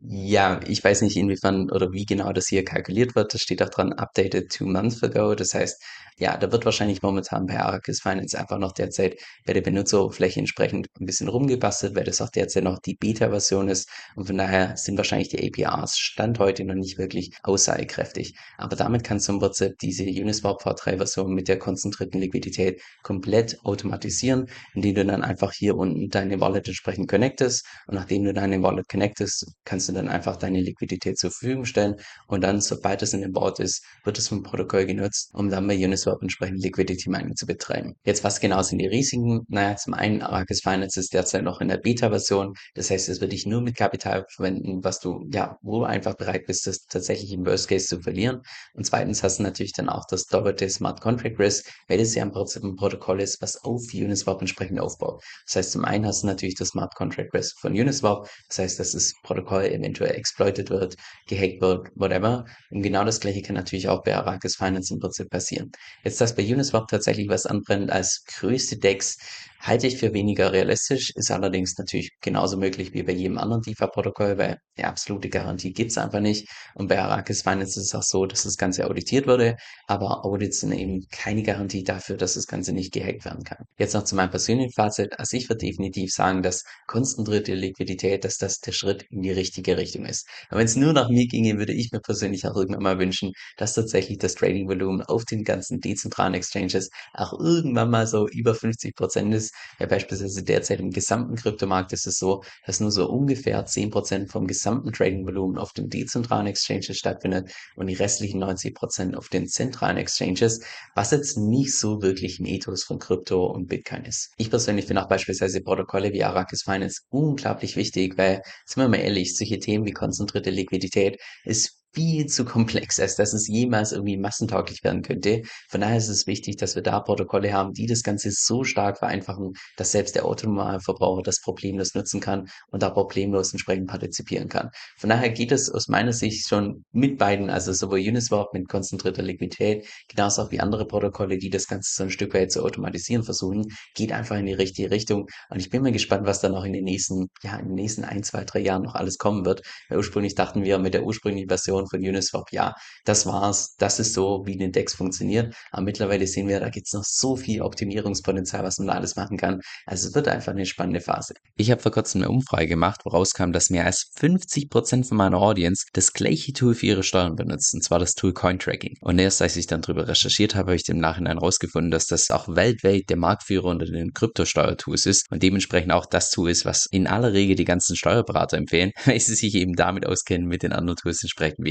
ja, 0.06 0.60
ich 0.68 0.84
weiß 0.84 1.02
nicht 1.02 1.16
inwiefern 1.16 1.72
oder 1.72 1.94
wie 1.94 2.06
genau 2.06 2.34
das 2.34 2.50
hier 2.50 2.66
kalkuliert 2.66 3.16
wird. 3.16 3.34
Das 3.34 3.42
steht 3.42 3.64
auch 3.64 3.70
dran, 3.70 3.94
updated 3.94 4.52
two 4.52 4.66
months 4.66 5.02
ago. 5.02 5.34
Das 5.34 5.54
heißt, 5.54 5.82
ja, 6.18 6.38
da 6.38 6.52
wird 6.52 6.66
wahrscheinlich 6.66 7.02
momentan 7.02 7.46
bei 7.46 7.60
Arrakis 7.60 8.02
Finance 8.02 8.38
einfach 8.38 8.58
noch 8.60 8.72
derzeit 8.72 9.20
bei 9.46 9.54
der 9.54 9.62
Benutzeroberfläche 9.62 10.40
entsprechend 10.40 10.88
ein 11.00 11.06
bisschen 11.06 11.28
rumgebastelt, 11.28 11.96
weil 11.96 12.04
das 12.04 12.22
auch 12.22 12.30
derzeit 12.30 12.64
noch 12.64 12.80
die 12.80 12.96
Beta-Version 12.96 13.68
ist. 13.68 13.90
Und 14.16 14.26
von 14.28 14.38
daher 14.38 14.78
sind 14.78 14.98
wahrscheinlich 14.98 15.30
die 15.30 15.46
APRs 15.46 15.98
Stand 15.98 16.40
heute 16.40 16.64
noch 16.66 16.76
nicht 16.76 16.98
wirklich 16.98 17.32
aussagekräftig. 17.44 18.36
Aber 18.58 18.76
damit 18.76 19.04
kannst 19.04 19.28
du 19.28 19.34
im 19.34 19.40
Prinzip 19.40 19.78
diese 19.80 20.04
Uniswap 20.04 20.62
V3-Version 20.62 21.34
mit 21.34 21.48
der 21.48 21.60
konzentrierten 21.60 22.22
Liquidität 22.22 22.82
komplett 23.02 23.60
automatisieren, 23.66 24.48
indem 24.74 24.96
du 24.96 25.06
dann 25.06 25.24
einfach 25.24 25.52
hier 25.52 25.76
unten 25.76 26.10
deine 26.10 26.40
Wallet 26.40 26.68
entsprechend 26.68 27.10
connectest. 27.10 27.66
Und 27.88 27.96
nachdem 27.96 28.24
du 28.24 28.34
deine 28.34 28.62
Wallet 28.62 28.88
connectest, 28.88 29.48
kannst 29.66 29.90
du 29.90 29.94
dann 29.94 30.10
einfach 30.10 30.38
deine 30.38 30.62
Liquidität 30.62 31.18
zur 31.18 31.32
Verfügung 31.32 31.66
stellen. 31.66 31.96
Und 32.28 32.42
dann, 32.42 32.62
sobald 32.62 33.02
es 33.02 33.14
in 33.14 33.22
dem 33.22 33.34
Board 33.34 33.60
ist, 33.60 33.84
wird 34.04 34.18
es 34.18 34.28
vom 34.28 34.44
Protokoll 34.44 34.86
genutzt, 34.86 35.32
um 35.34 35.50
dann 35.50 35.68
bei 35.68 35.76
Uniswap 35.76 36.03
Uniswap 36.04 36.22
entsprechend 36.22 36.62
Liquidity 36.62 37.10
Mining 37.10 37.36
zu 37.36 37.46
betreiben. 37.46 37.96
Jetzt, 38.06 38.24
was 38.24 38.40
genau 38.40 38.62
sind 38.62 38.80
die 38.80 38.88
Risiken? 38.88 39.42
Naja, 39.48 39.76
zum 39.76 39.94
einen, 39.94 40.22
Arrakis 40.22 40.62
Finance 40.62 41.00
ist 41.00 41.14
derzeit 41.14 41.44
noch 41.44 41.62
in 41.62 41.68
der 41.68 41.78
Beta-Version. 41.78 42.54
Das 42.76 42.90
heißt, 42.90 43.10
es 43.10 43.22
wird 43.22 43.32
dich 43.32 43.46
nur 43.46 43.62
mit 43.62 43.76
Kapital 43.76 44.26
verwenden, 44.30 44.84
was 44.84 45.00
du, 45.00 45.26
ja, 45.32 45.58
wo 45.62 45.80
du 45.80 45.86
einfach 45.86 46.16
bereit 46.16 46.46
bist, 46.46 46.68
das 46.68 46.86
tatsächlich 46.86 47.32
im 47.32 47.46
Worst 47.46 47.68
Case 47.68 47.88
zu 47.88 48.02
verlieren. 48.02 48.42
Und 48.74 48.86
zweitens 48.86 49.24
hast 49.24 49.40
du 49.40 49.44
natürlich 49.44 49.74
dann 49.74 49.90
auch 49.90 50.06
das 50.10 50.26
doppelte 50.26 50.70
Smart 50.70 51.02
Contract 51.02 51.40
Risk, 51.40 51.70
weil 51.88 51.98
das 51.98 52.16
ja 52.16 52.24
im 52.24 52.32
Prinzip 52.32 52.64
ein 52.64 52.76
Protokoll 52.76 53.22
ist, 53.22 53.42
was 53.42 53.64
auf 53.64 53.82
Uniswap 53.94 54.42
entsprechend 54.42 54.80
aufbaut. 54.80 55.24
Das 55.48 55.56
heißt, 55.56 55.72
zum 55.72 55.86
einen 55.86 56.06
hast 56.06 56.24
du 56.24 56.28
natürlich 56.28 56.56
das 56.56 56.70
Smart 56.70 56.94
Contract 56.96 57.34
Risk 57.34 57.60
von 57.60 57.74
Uniswap. 57.74 58.28
Das 58.50 58.60
heißt, 58.60 58.80
dass 58.80 58.92
das 58.92 59.14
Protokoll 59.24 59.66
eventuell 59.66 60.16
exploited 60.16 60.70
wird, 60.70 60.96
gehackt 61.28 61.62
wird, 61.62 61.90
whatever. 61.96 62.46
Und 62.72 62.82
genau 62.82 63.04
das 63.04 63.20
gleiche 63.20 63.42
kann 63.42 63.56
natürlich 63.56 63.88
auch 63.88 64.04
bei 64.04 64.16
Arrakis 64.16 64.56
Finance 64.56 64.94
im 64.94 65.00
Prinzip 65.00 65.30
passieren. 65.30 65.72
Jetzt, 66.04 66.20
dass 66.22 66.36
bei 66.36 66.44
Uniswap 66.44 66.88
tatsächlich 66.88 67.30
was 67.30 67.46
anbrennt 67.46 67.92
als 67.92 68.24
größte 68.26 68.78
Dex, 68.78 69.18
halte 69.64 69.88
ich 69.88 69.98
für 69.98 70.14
weniger 70.14 70.52
realistisch, 70.52 71.12
ist 71.16 71.32
allerdings 71.32 71.78
natürlich 71.78 72.12
genauso 72.20 72.58
möglich 72.58 72.94
wie 72.94 73.04
bei 73.04 73.14
jedem 73.14 73.38
anderen 73.38 73.62
DeFi-Protokoll, 73.62 74.38
weil 74.38 74.58
die 74.78 74.84
absolute 74.84 75.30
Garantie 75.30 75.72
gibt's 75.72 75.98
einfach 75.98 76.20
nicht. 76.20 76.50
Und 76.76 76.90
bei 76.90 77.00
Arrakis 77.00 77.44
Finance 77.44 77.80
ist 77.80 77.88
es 77.88 77.96
auch 77.96 78.04
so, 78.04 78.26
dass 78.26 78.44
das 78.44 78.58
Ganze 78.58 78.86
auditiert 78.86 79.26
wurde, 79.26 79.56
aber 79.88 80.26
Audits 80.26 80.60
sind 80.60 80.74
eben 80.74 81.06
keine 81.12 81.44
Garantie 81.44 81.84
dafür, 81.84 82.18
dass 82.18 82.34
das 82.34 82.46
Ganze 82.46 82.74
nicht 82.74 82.92
gehackt 82.92 83.24
werden 83.24 83.44
kann. 83.46 83.64
Jetzt 83.78 83.94
noch 83.94 84.04
zu 84.04 84.16
meinem 84.16 84.32
persönlichen 84.32 84.74
Fazit. 84.74 85.18
Also 85.18 85.38
ich 85.38 85.48
würde 85.48 85.66
definitiv 85.66 86.12
sagen, 86.12 86.44
dass 86.44 86.64
konzentrierte 86.88 87.56
Liquidität, 87.56 88.26
dass 88.26 88.38
das 88.38 88.60
der 88.60 88.74
Schritt 88.74 89.06
in 89.12 89.22
die 89.22 89.32
richtige 89.32 89.78
Richtung 89.78 90.06
ist. 90.06 90.28
Aber 90.50 90.60
wenn 90.60 90.66
es 90.66 90.76
nur 90.76 90.92
nach 90.92 91.10
mir 91.10 91.26
ginge, 91.28 91.58
würde 91.58 91.74
ich 91.74 91.92
mir 91.94 92.02
persönlich 92.02 92.46
auch 92.46 92.56
irgendwann 92.56 92.84
mal 92.84 93.00
wünschen, 93.00 93.32
dass 93.56 93.74
tatsächlich 93.74 94.18
das 94.18 94.36
Trading-Volumen 94.36 95.04
auf 95.04 95.24
den 95.24 95.44
ganzen 95.46 95.80
dezentralen 95.84 96.34
Exchanges 96.34 96.90
auch 97.14 97.40
irgendwann 97.40 97.90
mal 97.90 98.08
so 98.08 98.28
über 98.28 98.56
50 98.56 98.96
Prozent 98.96 99.34
ist. 99.34 99.54
Ja, 99.80 99.86
beispielsweise 99.86 100.44
derzeit 100.44 100.80
im 100.80 100.92
gesamten 100.92 101.36
Kryptomarkt 101.36 101.94
ist 101.94 102.08
es 102.08 102.18
so, 102.18 102.44
dass 102.66 102.80
nur 102.80 102.92
so 102.92 103.10
ungefähr 103.10 103.66
10% 103.66 104.32
vom 104.32 104.48
gesamten 104.48 104.92
Trading-Volumen 104.92 105.58
auf 105.58 105.74
den 105.74 105.90
dezentralen 105.90 106.48
Exchanges 106.48 106.98
stattfindet 106.98 107.52
und 107.76 107.88
die 107.88 107.94
restlichen 107.94 108.44
90% 108.44 109.16
auf 109.16 109.30
den 109.30 109.48
zentralen 109.48 109.98
Exchanges, 109.98 110.62
was 110.96 111.12
jetzt 111.12 111.38
nicht 111.38 111.78
so 111.78 112.02
wirklich 112.02 112.40
ein 112.40 112.46
Ethos 112.46 112.84
von 112.84 113.00
Krypto 113.00 113.46
und 113.46 113.68
Bitcoin 113.68 114.06
ist. 114.06 114.32
Ich 114.38 114.50
persönlich 114.50 114.86
finde 114.86 115.04
auch 115.04 115.10
beispielsweise 115.10 115.62
Protokolle 115.62 116.14
wie 116.14 116.24
Arrakis 116.24 116.64
Finance 116.64 117.02
unglaublich 117.10 117.76
wichtig, 117.76 118.18
weil, 118.18 118.42
sind 118.66 118.84
wir 118.84 118.90
mal 118.90 118.98
ehrlich, 118.98 119.36
solche 119.36 119.60
Themen 119.60 119.86
wie 119.86 119.92
konzentrierte 119.92 120.50
Liquidität 120.50 121.20
ist 121.44 121.83
viel 121.94 122.26
zu 122.26 122.46
komplex, 122.46 123.00
als 123.00 123.16
dass 123.16 123.34
es 123.34 123.48
jemals 123.48 123.92
irgendwie 123.92 124.18
massentauglich 124.18 124.84
werden 124.84 125.02
könnte. 125.02 125.44
Von 125.70 125.82
daher 125.82 125.98
ist 125.98 126.10
es 126.10 126.28
wichtig, 126.28 126.58
dass 126.58 126.76
wir 126.76 126.82
da 126.82 127.00
Protokolle 127.00 127.54
haben, 127.54 127.74
die 127.74 127.86
das 127.86 128.04
Ganze 128.04 128.32
so 128.32 128.64
stark 128.64 128.98
vereinfachen, 128.98 129.54
dass 129.78 129.92
selbst 129.92 130.16
der 130.16 130.26
Autonomalverbraucher 130.26 131.22
das 131.22 131.42
problemlos 131.42 131.94
nutzen 131.94 132.20
kann 132.20 132.48
und 132.72 132.84
da 132.84 132.90
problemlos 132.90 133.52
entsprechend 133.52 133.88
partizipieren 133.88 134.50
kann. 134.50 134.70
Von 134.98 135.10
daher 135.10 135.30
geht 135.30 135.52
es 135.52 135.70
aus 135.70 135.88
meiner 135.88 136.14
Sicht 136.14 136.48
schon 136.48 136.84
mit 136.92 137.18
beiden, 137.18 137.50
also 137.50 137.74
sowohl 137.74 138.00
Uniswap 138.00 138.54
mit 138.54 138.68
konzentrierter 138.68 139.24
Liquidität, 139.24 139.88
genauso 140.10 140.44
auch 140.44 140.52
wie 140.52 140.60
andere 140.60 140.86
Protokolle, 140.86 141.38
die 141.38 141.50
das 141.50 141.68
Ganze 141.68 141.92
so 141.96 142.04
ein 142.04 142.10
Stück 142.10 142.34
weit 142.34 142.52
zu 142.52 142.64
automatisieren 142.64 143.24
versuchen, 143.24 143.66
geht 143.96 144.12
einfach 144.12 144.38
in 144.38 144.46
die 144.46 144.54
richtige 144.54 144.92
Richtung. 144.92 145.28
Und 145.50 145.60
ich 145.60 145.70
bin 145.70 145.84
mal 145.84 145.92
gespannt, 145.92 146.26
was 146.26 146.42
da 146.42 146.50
noch 146.50 146.66
in 146.66 146.74
den 146.74 146.84
nächsten, 146.84 147.28
ja, 147.44 147.58
in 147.58 147.68
den 147.68 147.76
nächsten 147.76 148.04
ein, 148.04 148.24
zwei, 148.24 148.44
drei 148.44 148.60
Jahren 148.60 148.84
noch 148.84 148.96
alles 148.96 149.18
kommen 149.18 149.46
wird. 149.46 149.62
Weil 149.90 149.98
ursprünglich 149.98 150.36
dachten 150.36 150.64
wir 150.64 150.80
mit 150.80 150.94
der 150.94 151.04
ursprünglichen 151.04 151.50
Version 151.50 151.83
Version 151.88 151.88
von 151.88 152.00
Uniswap, 152.00 152.52
ja, 152.52 152.74
das 153.06 153.26
war's, 153.26 153.76
das 153.78 154.00
ist 154.00 154.14
so, 154.14 154.44
wie 154.46 154.56
ein 154.56 154.62
Index 154.62 154.94
funktioniert. 154.94 155.56
Aber 155.72 155.84
mittlerweile 155.84 156.28
sehen 156.28 156.48
wir, 156.48 156.60
da 156.60 156.70
gibt's 156.70 156.94
noch 156.94 157.04
so 157.04 157.36
viel 157.36 157.62
Optimierungspotenzial, 157.62 158.64
was 158.64 158.78
man 158.78 158.88
da 158.88 158.94
alles 158.94 159.16
machen 159.16 159.38
kann. 159.38 159.60
Also 159.86 160.10
es 160.10 160.16
wird 160.16 160.28
einfach 160.28 160.52
eine 160.52 160.66
spannende 160.66 161.02
Phase. 161.02 161.34
Ich 161.56 161.72
habe 161.72 161.82
vor 161.82 161.92
kurzem 161.92 162.22
eine 162.22 162.32
Umfrage 162.32 162.68
gemacht, 162.68 163.02
woraus 163.06 163.34
kam, 163.34 163.54
dass 163.54 163.70
mehr 163.70 163.86
als 163.86 164.12
50% 164.20 165.08
von 165.08 165.18
meiner 165.18 165.38
Audience 165.38 165.86
das 165.94 166.14
gleiche 166.14 166.54
Tool 166.54 166.76
für 166.76 166.86
ihre 166.86 167.04
Steuern 167.04 167.36
benutzt, 167.36 167.74
und 167.74 167.84
zwar 167.84 168.00
das 168.00 168.14
Tool 168.14 168.34
Cointracking. 168.34 168.96
Und 169.02 169.20
erst 169.20 169.42
als 169.42 169.56
ich 169.56 169.68
dann 169.68 169.82
darüber 169.82 170.08
recherchiert 170.08 170.56
habe, 170.56 170.72
habe 170.72 170.76
ich 170.76 170.88
im 170.90 171.00
Nachhinein 171.00 171.38
rausgefunden, 171.38 171.92
dass 171.92 172.08
das 172.08 172.30
auch 172.32 172.48
weltweit 172.48 173.04
der 173.10 173.18
Marktführer 173.18 173.66
unter 173.66 173.86
den 173.86 174.14
Kryptosteuertools 174.14 175.06
ist 175.06 175.26
und 175.30 175.44
dementsprechend 175.44 175.92
auch 175.92 176.06
das 176.06 176.32
Tool 176.32 176.50
ist, 176.50 176.66
was 176.66 176.88
in 176.90 177.08
aller 177.08 177.34
Regel 177.34 177.56
die 177.56 177.66
ganzen 177.66 177.96
Steuerberater 177.96 178.58
empfehlen, 178.58 178.92
weil 179.06 179.20
sie 179.20 179.36
sich 179.36 179.56
eben 179.56 179.74
damit 179.74 180.06
auskennen, 180.06 180.48
mit 180.48 180.64
den 180.64 180.74
anderen 180.74 180.98
Tools 180.98 181.22
entsprechend 181.22 181.66